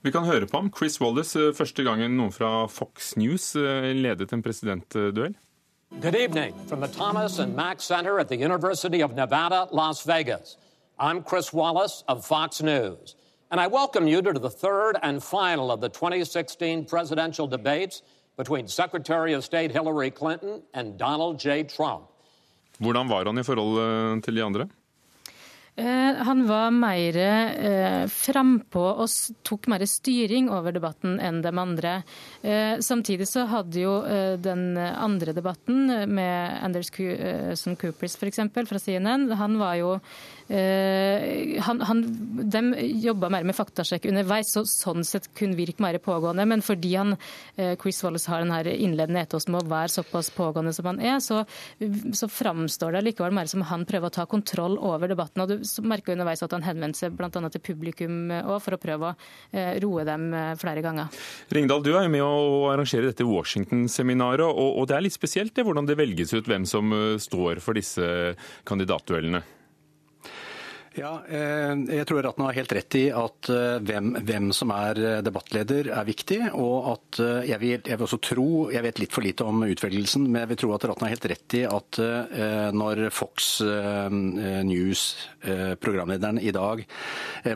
[0.02, 0.72] Vi kan høre på ham.
[0.74, 5.38] Chris Wallace, eh, første gangen noen fra Fox News ledet en presidentduell.
[6.00, 10.56] Good evening from the Thomas and Mack Center at the University of Nevada, Las Vegas.
[10.98, 13.16] I'm Chris Wallace of Fox News.
[13.52, 18.02] And I welcome you to the third and final of the 2016 presidential debates
[18.38, 21.64] between Secretary of State Hillary Clinton and Donald J.
[21.64, 22.08] Trump.
[22.80, 24.70] Hvordan var han i forhold eh, til de andre?
[25.76, 29.12] Eh, han var mer eh, frampå og
[29.44, 31.94] tok mer styring over debatten enn de andre.
[32.42, 38.46] Eh, samtidig så hadde jo eh, den andre debatten med Anders Cuson Coopers f.eks.
[38.56, 42.02] fra CNN, han var jo Eh, han, han,
[42.52, 42.62] de
[43.02, 46.46] jobba mer med faktasjekk underveis, så sånn sett kunne virke mer pågående.
[46.50, 47.16] Men fordi han,
[47.56, 51.20] eh, Chris Wallace har den innledende etos med å være såpass pågående som han er,
[51.24, 51.44] så,
[52.18, 55.44] så framstår det likevel mer som han prøver å ta kontroll over debatten.
[55.44, 57.30] og Du merker underveis at han henvendte seg bl.a.
[57.32, 59.16] til publikum òg, for å prøve å
[59.56, 60.30] eh, roe dem
[60.60, 61.22] flere ganger.
[61.54, 65.56] Ringdal, du er jo med å arrangere dette Washington-seminaret, og, og det er litt spesielt
[65.56, 66.92] det, hvordan det velges ut hvem som
[67.22, 68.36] står for disse
[68.68, 69.44] kandidatduellene?
[70.92, 75.00] Ja, eh, jeg tror Ratna har helt rett i at eh, hvem, hvem, som er
[75.00, 76.40] eh, debattleder er viktig.
[76.52, 80.26] Og at jeg vil, jeg vil, også tro, jeg vet litt for lite om utvelgelsen,
[80.28, 82.00] men jeg vil tro at Ratna har helt rett i at
[82.76, 83.48] når Fox
[84.12, 85.02] News,
[85.84, 86.84] programlederen i dag,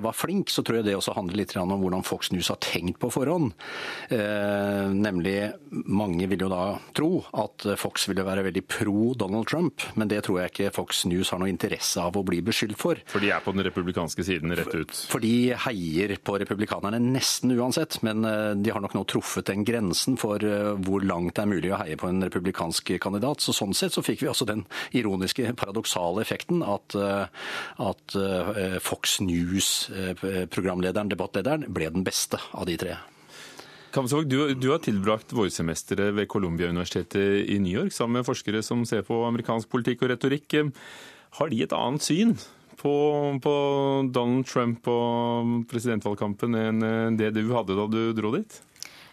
[0.03, 2.99] var flink, så tror jeg det også handler litt om hvordan Fox News har tenkt
[3.01, 3.53] på forhånd.
[4.11, 5.37] Nemlig,
[5.71, 6.63] mange vil jo da
[6.97, 7.09] tro
[7.45, 11.31] at Fox ville være veldig pro Donald Trump, men det tror jeg ikke Fox News
[11.33, 13.01] har noe interesse av å bli beskyldt for.
[13.11, 14.93] Fordi de er på den republikanske siden rett ut?
[15.09, 19.65] For de heier på republikanerne nesten uansett, men eh, de har nok nå truffet den
[19.67, 23.43] grensen for eh, hvor langt det er mulig å heie på en republikansk kandidat.
[23.43, 24.65] Så Sånn sett så fikk vi også den
[24.95, 27.25] ironiske, paradoksale effekten at, eh,
[27.85, 28.15] at
[28.83, 32.97] Fox News-programlederen, debattlederen, ble den beste av de tre.
[33.95, 38.83] Kamsvåg, du, du, har tilbrakt vårsemesteret ved Columbia-universitetet i New York sammen med forskere som
[38.87, 40.57] ser på amerikansk politikk og retorikk.
[41.39, 42.35] Har de et annet syn
[42.85, 42.93] på,
[43.41, 43.55] på
[44.13, 48.61] Donald Trump og presidentvalgkampen enn det du hadde da du dro dit?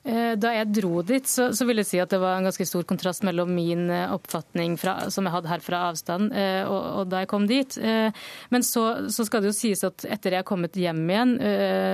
[0.03, 2.65] Eh, da jeg dro dit, så, så, vil jeg si at det var en ganske
[2.67, 6.81] stor kontrast mellom min eh, oppfatning fra, som jeg hadde her fra avstand, eh, og,
[6.99, 7.77] og, da jeg kom dit.
[8.51, 8.85] Men så,
[9.15, 11.35] så, skal det jo sies at etter jeg har kommet hjem igjen,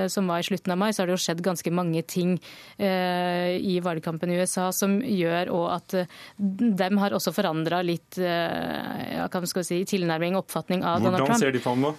[0.09, 2.35] som var i slutten av mai, så har det jo skjedd ganske mange ting
[2.79, 5.97] i valgkampen i USA som gjør òg at
[6.37, 11.11] dem har også forandra litt ja, hva skal vi si, tilnærming og oppfatning av Hvordan
[11.11, 11.35] Donald Trump.
[11.35, 11.93] Hvordan ser de på ham nå?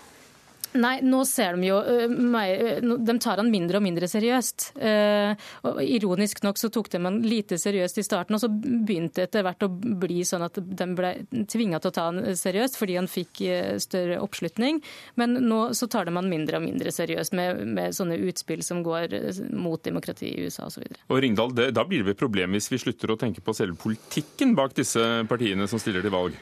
[0.78, 1.78] Nei, nå ser de jo
[3.00, 4.70] De tar han mindre og mindre seriøst.
[5.82, 9.44] Ironisk nok så tok de han lite seriøst i starten, og så begynte det etter
[9.46, 11.12] hvert å bli sånn at de ble
[11.50, 13.42] tvinga til å ta han seriøst fordi han fikk
[13.82, 14.80] større oppslutning.
[15.20, 18.84] Men nå så tar de han mindre og mindre seriøst med, med sånne utspill som
[18.86, 19.16] går
[19.56, 20.86] mot demokrati i USA osv.
[20.86, 23.78] Og, og Ringdal, da blir det et problem hvis vi slutter å tenke på selve
[23.80, 26.38] politikken bak disse partiene som stiller til valg?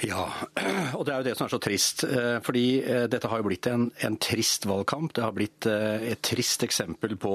[0.00, 0.24] Ja,
[0.96, 2.04] og det er jo det som er så trist.
[2.08, 5.12] Eh, fordi eh, dette har jo blitt en, en trist valgkamp.
[5.14, 7.34] Det har blitt eh, et trist eksempel på,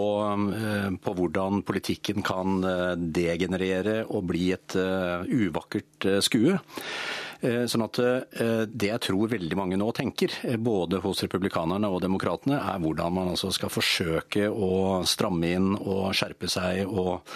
[1.04, 2.60] på, hvordan politikken kan
[3.14, 6.58] degenerere og bli et uvakkert skue.
[7.42, 11.90] Eh, sånn at eh, Det jeg tror veldig mange nå tenker, eh, både hos republikanerne
[11.92, 17.28] og demokratene, er hvordan man altså skal forsøke å stramme inn og skjerpe seg og,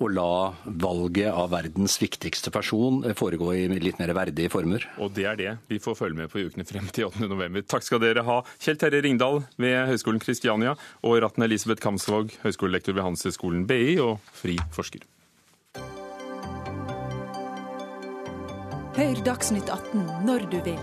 [0.00, 0.32] og la
[0.64, 4.86] valget av verdens viktigste person foregå i litt mer verdige former.
[5.00, 7.28] Og det er det vi får følge med på i ukene frem til 8.
[7.28, 7.64] november.
[7.68, 12.96] Takk skal dere ha, Kjell Terje Ringdal ved Høgskolen Kristiania og Ratten Elisabeth Kamsvåg, høyskolelektor
[12.96, 15.04] ved Handelshøyskolen BI og fri forsker.
[18.90, 20.78] Hør Dagsnytt 18 når du vil.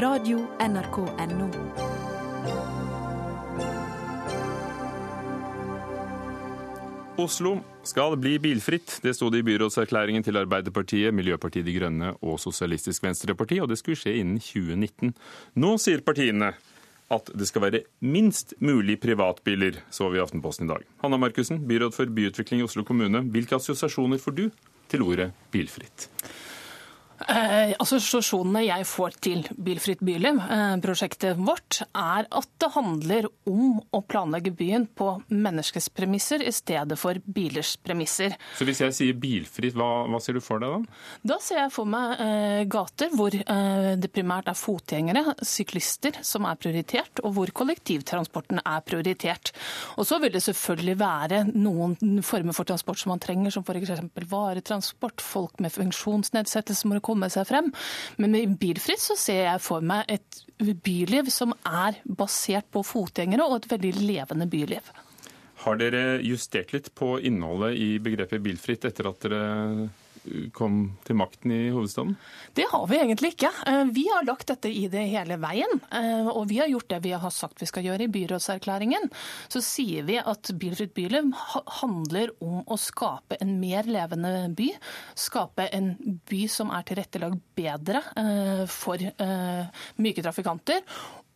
[0.00, 1.48] Radio NRK Radio.nrk.no.
[7.20, 7.52] Oslo
[7.84, 8.94] skal bli bilfritt.
[9.04, 13.76] Det sto det i byrådserklæringen til Arbeiderpartiet, Miljøpartiet De Grønne og Sosialistisk Venstreparti, og det
[13.82, 15.12] skulle skje innen 2019.
[15.60, 16.54] Nå sier partiene
[17.12, 20.88] at det skal være minst mulig privatbiler, så vi i Aftenposten i dag.
[21.04, 23.20] Hanna Markussen, byråd for byutvikling i Oslo kommune.
[23.34, 24.46] Hvilke assosiasjoner får du
[24.88, 26.08] til ordet bilfritt?
[27.28, 33.80] Eh, assosiasjonene jeg får til Bilfritt byliv, eh, prosjektet vårt, er at det handler om
[33.92, 38.36] å planlegge byen på menneskets premisser i stedet for bilers premisser.
[38.56, 41.00] Så hvis jeg sier bilfritt, hva, hva ser du for deg da?
[41.34, 46.48] Da ser jeg for meg eh, gater hvor eh, det primært er fotgjengere, syklister, som
[46.48, 49.52] er prioritert, og hvor kollektivtransporten er prioritert.
[49.98, 54.08] Og så vil det selvfølgelig være noen former for transport som man trenger, som f.eks.
[54.30, 57.70] varetransport, folk med funksjonsnedsettelse må komme seg frem.
[58.22, 60.42] Men med Bilfritt så ser jeg for meg et
[60.84, 64.92] byliv som er basert på fotgjengere, og et veldig levende byliv.
[65.60, 69.42] Har dere justert litt på innholdet i begrepet bilfritt etter at dere
[70.56, 72.14] kom til makten i hovedstaden?
[72.56, 73.50] Det har vi egentlig ikke.
[73.66, 75.80] Eh, vi har lagt dette i det hele veien.
[75.94, 79.10] Eh, og vi har gjort det vi har sagt vi skal gjøre i byrådserklæringen.
[79.52, 81.30] Så sier vi at Bilfritt byliv
[81.80, 84.70] handler om å skape en mer levende by.
[85.18, 85.94] Skape en
[86.30, 89.00] by som er tilrettelagt bedre eh, for
[90.00, 90.84] myke trafikanter.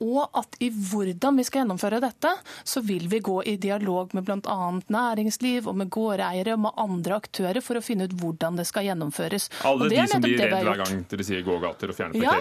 [0.02, 2.32] Og at i hvordan vi skal gjennomføre dette,
[2.66, 4.58] så vil vi gå i dialog med bl.a.
[4.90, 8.88] næringsliv og med gårdeiere og med andre aktører for å finne ut hvordan det skal
[8.88, 9.50] gjennomføres.
[9.64, 12.38] Alle de som blir redd hver gang dere sier gågater og fjerne Ja.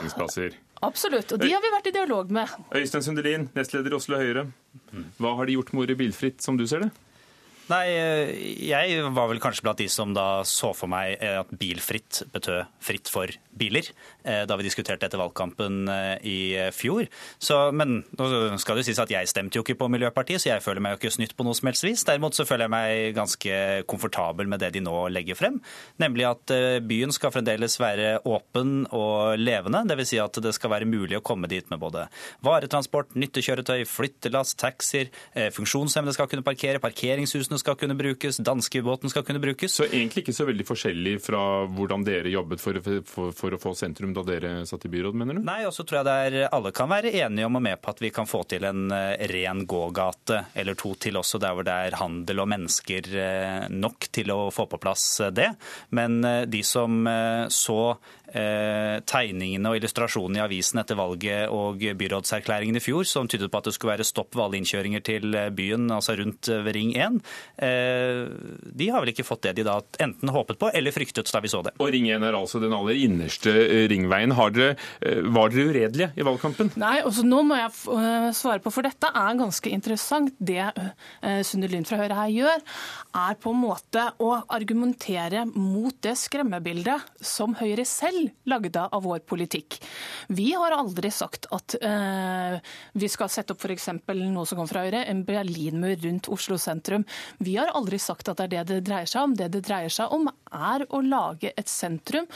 [0.83, 1.31] Absolutt.
[1.31, 2.49] Og de har vi vært i dialog med.
[2.75, 4.49] Øystein Sundelin, nestleder i Oslo Høyre.
[5.21, 6.91] Hva har de gjort med ordet bilfritt, som du ser det?
[7.71, 7.85] Nei,
[8.67, 12.67] jeg var vel kanskje blant de som da så for meg eh, at bilfritt betød
[12.83, 13.87] fritt for biler,
[14.27, 16.37] eh, da vi diskuterte etter valgkampen eh, i
[16.75, 17.07] fjor.
[17.39, 18.27] Så, men nå
[18.59, 20.95] skal det jo sies at jeg stemte jo ikke på Miljøpartiet, så jeg føler meg
[20.95, 22.03] jo ikke snytt på noe som helst vis.
[22.09, 25.61] Derimot så føler jeg meg ganske komfortabel med det de nå legger frem,
[26.03, 29.85] nemlig at byen skal fremdeles være åpen og levende.
[29.87, 30.11] Dvs.
[30.11, 32.09] Si at det skal være mulig å komme dit med både
[32.43, 35.07] varetransport, nyttekjøretøy, flyttelass, taxier,
[35.55, 39.73] funksjonshemmede skal kunne parkere, parkeringshusene skal kunne brukes, danskebåten skal kunne brukes.
[39.73, 43.73] Så egentlig ikke så veldig forskjellig fra hvordan dere jobbet for, for, for å få
[43.77, 45.43] sentrum da dere satt i byråd, mener du?
[45.45, 48.01] Nei, og så tror jeg er, alle kan være enige om og med på at
[48.03, 51.77] vi kan få til en eh, ren gågate eller to til også, der hvor det
[51.87, 55.51] er handel og mennesker eh, nok til å få på plass eh, det.
[55.95, 57.05] Men de som
[57.53, 57.77] så
[58.33, 63.67] tegningene og illustrasjonene i avisen etter valget og byrådserklæringen i fjor, som tydet på at
[63.69, 67.19] det skulle være stopp ved alle innkjøringer til byen, altså rundt ved Ring 1,
[68.73, 71.51] de har vel ikke fått det de da enten håpet på eller fryktet da vi
[71.53, 71.75] så det.
[71.77, 73.53] Og Ring 1 er altså den aller innerste
[73.91, 74.33] ringveien.
[74.33, 74.73] Dere,
[75.33, 76.73] var dere uredelige i valgkampen?
[76.81, 77.71] Nei, også nå må jeg
[78.33, 80.33] svare på, for dette er ganske interessant.
[80.41, 80.65] Det
[81.45, 82.65] Sunde Lund fra Høyre her gjør,
[83.23, 89.23] er på en måte å argumentere mot det skremmebildet som Høyre selv lagde av vår
[89.27, 89.79] politikk.
[90.27, 92.57] Vi har aldri sagt at uh,
[92.97, 93.89] vi skal sette opp f.eks.
[94.13, 97.05] noe som kom fra Høyre, en Berlinmur rundt Oslo sentrum.
[97.43, 99.35] Vi har aldri sagt at det er det det dreier seg om.
[99.37, 102.27] Det det dreier seg om, er å lage et sentrum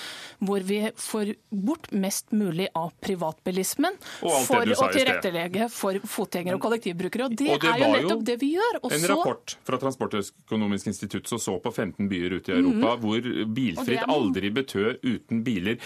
[0.44, 7.28] hvor vi får bort mest mulig av privatbilismen for å tilrettelegge for fotgjengere og kollektivbrukere.
[7.28, 8.80] Og det, og det er jo nettopp det vi gjør.
[8.82, 8.98] Også...
[8.98, 13.04] en rapport fra Transportøkonomisk institutt som så på 15 byer ute i Europa mm.
[13.04, 15.67] hvor bilfritt aldri betød uten biler.
[15.68, 15.82] It.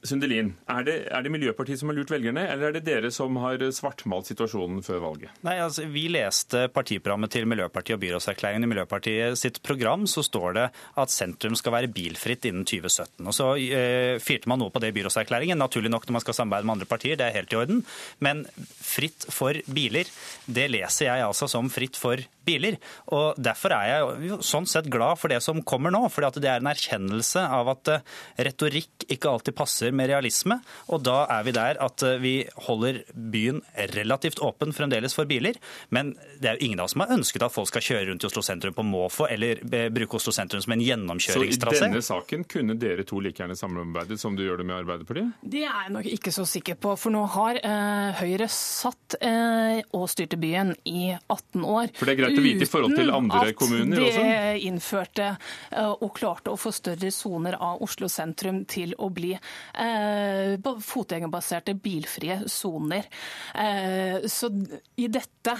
[0.00, 3.36] Sundelin, er det, er det, Miljøpartiet som har lurt velgerne, eller er det dere som
[3.42, 5.34] har svartmalt situasjonen før valget?
[5.44, 8.64] Nei, altså, Vi leste partiprogrammet til Miljøpartiet og byrådserklæringen.
[8.64, 13.26] I Miljøpartiet sitt program så står det at sentrum skal være bilfritt innen 2017.
[13.26, 16.38] Og Så eh, firte man noe på det i byrådserklæringen, naturlig nok når man skal
[16.38, 17.84] samarbeide med andre partier, det er helt i orden.
[18.24, 18.46] Men
[18.80, 20.08] fritt for biler,
[20.48, 22.80] det leser jeg altså som fritt for biler.
[23.12, 26.06] Og Derfor er jeg jo sånn sett glad for det som kommer nå.
[26.08, 27.94] For det er en erkjennelse av at
[28.40, 30.60] retorikk ikke alltid passer med realisme.
[30.90, 32.34] Og da er vi der at vi
[32.66, 33.62] holder byen
[33.94, 35.58] relativt åpen fremdeles for biler.
[35.94, 38.24] Men det er jo ingen av oss som har ønsket at folk skal kjøre rundt
[38.24, 39.62] i Oslo sentrum på måfå, eller
[39.92, 41.76] bruke Oslo sentrum som en gjennomkjøringstrasé.
[41.76, 44.80] Så i denne saken kunne dere to like gjerne samarbeidet som du gjør det med
[44.80, 45.32] Arbeiderpartiet?
[45.42, 46.94] Det er jeg nok ikke så sikker på.
[47.00, 51.92] For nå har eh, Høyre satt eh, og styrte byen i 18 år.
[51.98, 54.20] For det er greit å vite i forhold til andre kommuner også?
[54.20, 58.94] Uten at det innførte eh, og klarte å få større soner av Oslo sentrum til
[58.98, 59.32] å bli
[59.80, 63.06] fotgjengerbaserte, bilfrie soner.
[63.54, 64.50] Uh, så
[65.00, 65.54] i dette,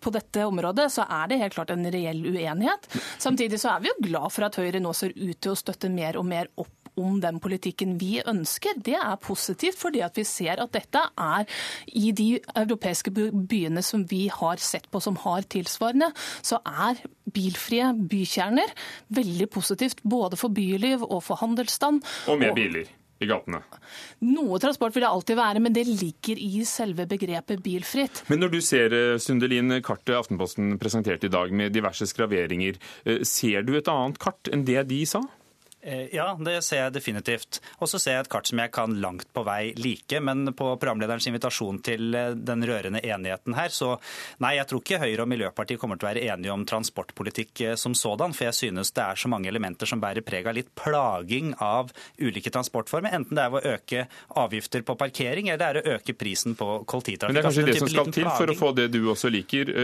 [0.00, 2.88] på dette området så er det helt klart en reell uenighet.
[3.22, 5.92] Samtidig så er vi jo glad for at Høyre nå ser ut til å støtte
[5.92, 8.78] mer og mer opp om den politikken vi ønsker.
[8.84, 11.46] Det er positivt, fordi at vi ser at dette er
[11.90, 16.12] i de europeiske byene som vi har sett på som har tilsvarende,
[16.42, 17.02] så er
[17.34, 18.74] bilfrie bykjerner
[19.14, 22.04] veldig positivt både for byliv og for handelsstand.
[22.30, 22.92] Og med biler
[23.24, 23.62] i gatene?
[24.28, 28.24] Noe transport vil det alltid være, men det ligger i selve begrepet bilfritt.
[28.30, 32.78] Men når du ser Sundelin, kartet Aftenposten presenterte i dag med diverse skraveringer,
[33.26, 35.24] ser du et annet kart enn det de sa?
[35.84, 37.60] Ja, det ser jeg definitivt.
[37.82, 40.20] Og så ser jeg et kart som jeg kan langt på vei like.
[40.24, 43.94] Men på programlederens invitasjon til den rørende enigheten her, så
[44.40, 47.96] nei, jeg tror ikke Høyre og Miljøpartiet kommer til å være enige om transportpolitikk som
[47.98, 48.32] sådan.
[48.36, 51.92] For jeg synes det er så mange elementer som bærer preg av litt plaging av
[52.16, 53.14] ulike transportformer.
[53.18, 54.06] Enten det er å øke
[54.44, 57.34] avgifter på parkering, eller det er å øke prisen på kollektivtrafikk.
[57.34, 59.32] Men det er kanskje altså, det som skal til for å få det du også
[59.32, 59.74] liker,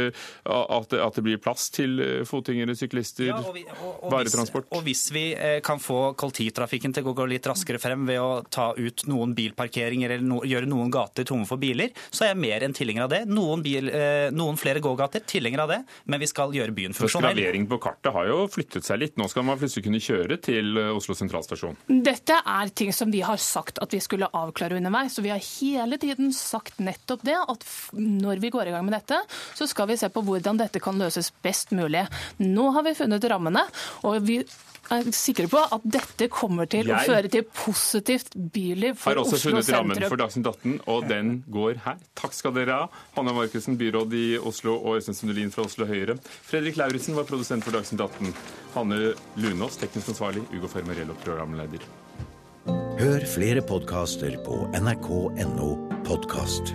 [0.48, 4.70] at det blir plass til fotgjengere, syklister, ja, og vi, og, og varetransport?
[4.70, 5.24] Hvis, og hvis vi
[5.66, 9.34] kan få få kollektivtrafikken til å gå litt raskere frem ved å ta ut noen
[9.36, 13.07] bilparkeringer eller no, gjøre noen gater tomme for biler, så er jeg mer enn tilhenger
[13.07, 13.22] av det.
[13.30, 15.80] Noen, bil, eh, noen flere gågater, tilhenger av det,
[16.11, 17.34] men vi skal gjøre byen funksjonell.
[17.34, 19.18] Skravering på kartet har jo flyttet seg litt.
[19.20, 21.78] Nå skal man plutselig kunne kjøre til Oslo sentralstasjon.
[22.07, 25.16] Dette er ting som vi har sagt at vi skulle avklare underveis.
[25.16, 27.66] Så vi har hele tiden sagt nettopp det, at
[27.97, 29.20] når vi går i gang med dette,
[29.59, 32.07] så skal vi se på hvordan dette kan løses best mulig.
[32.43, 33.66] Nå har vi funnet rammene,
[34.07, 34.41] og vi
[34.95, 39.22] er sikre på at dette kommer til Jeg å føre til positivt byliv for har
[39.22, 42.03] også Oslo funnet rammen for Dagsnytt 18, og den går her.
[42.18, 43.05] Takk skal dere ha.
[43.16, 46.18] Hanna Markussen, byråd i Oslo, og Øystein Sundelin fra Oslo Høyre.
[46.49, 48.34] Fredrik Lauritzen var produsent for Dagsnytt 18.
[48.76, 49.01] Hanne
[49.41, 50.45] Lunås, teknisk ansvarlig.
[50.55, 51.86] Ugo Fermarello, programleder.
[53.01, 55.72] Hør flere podkaster på nrk.no
[56.05, 56.74] podkast.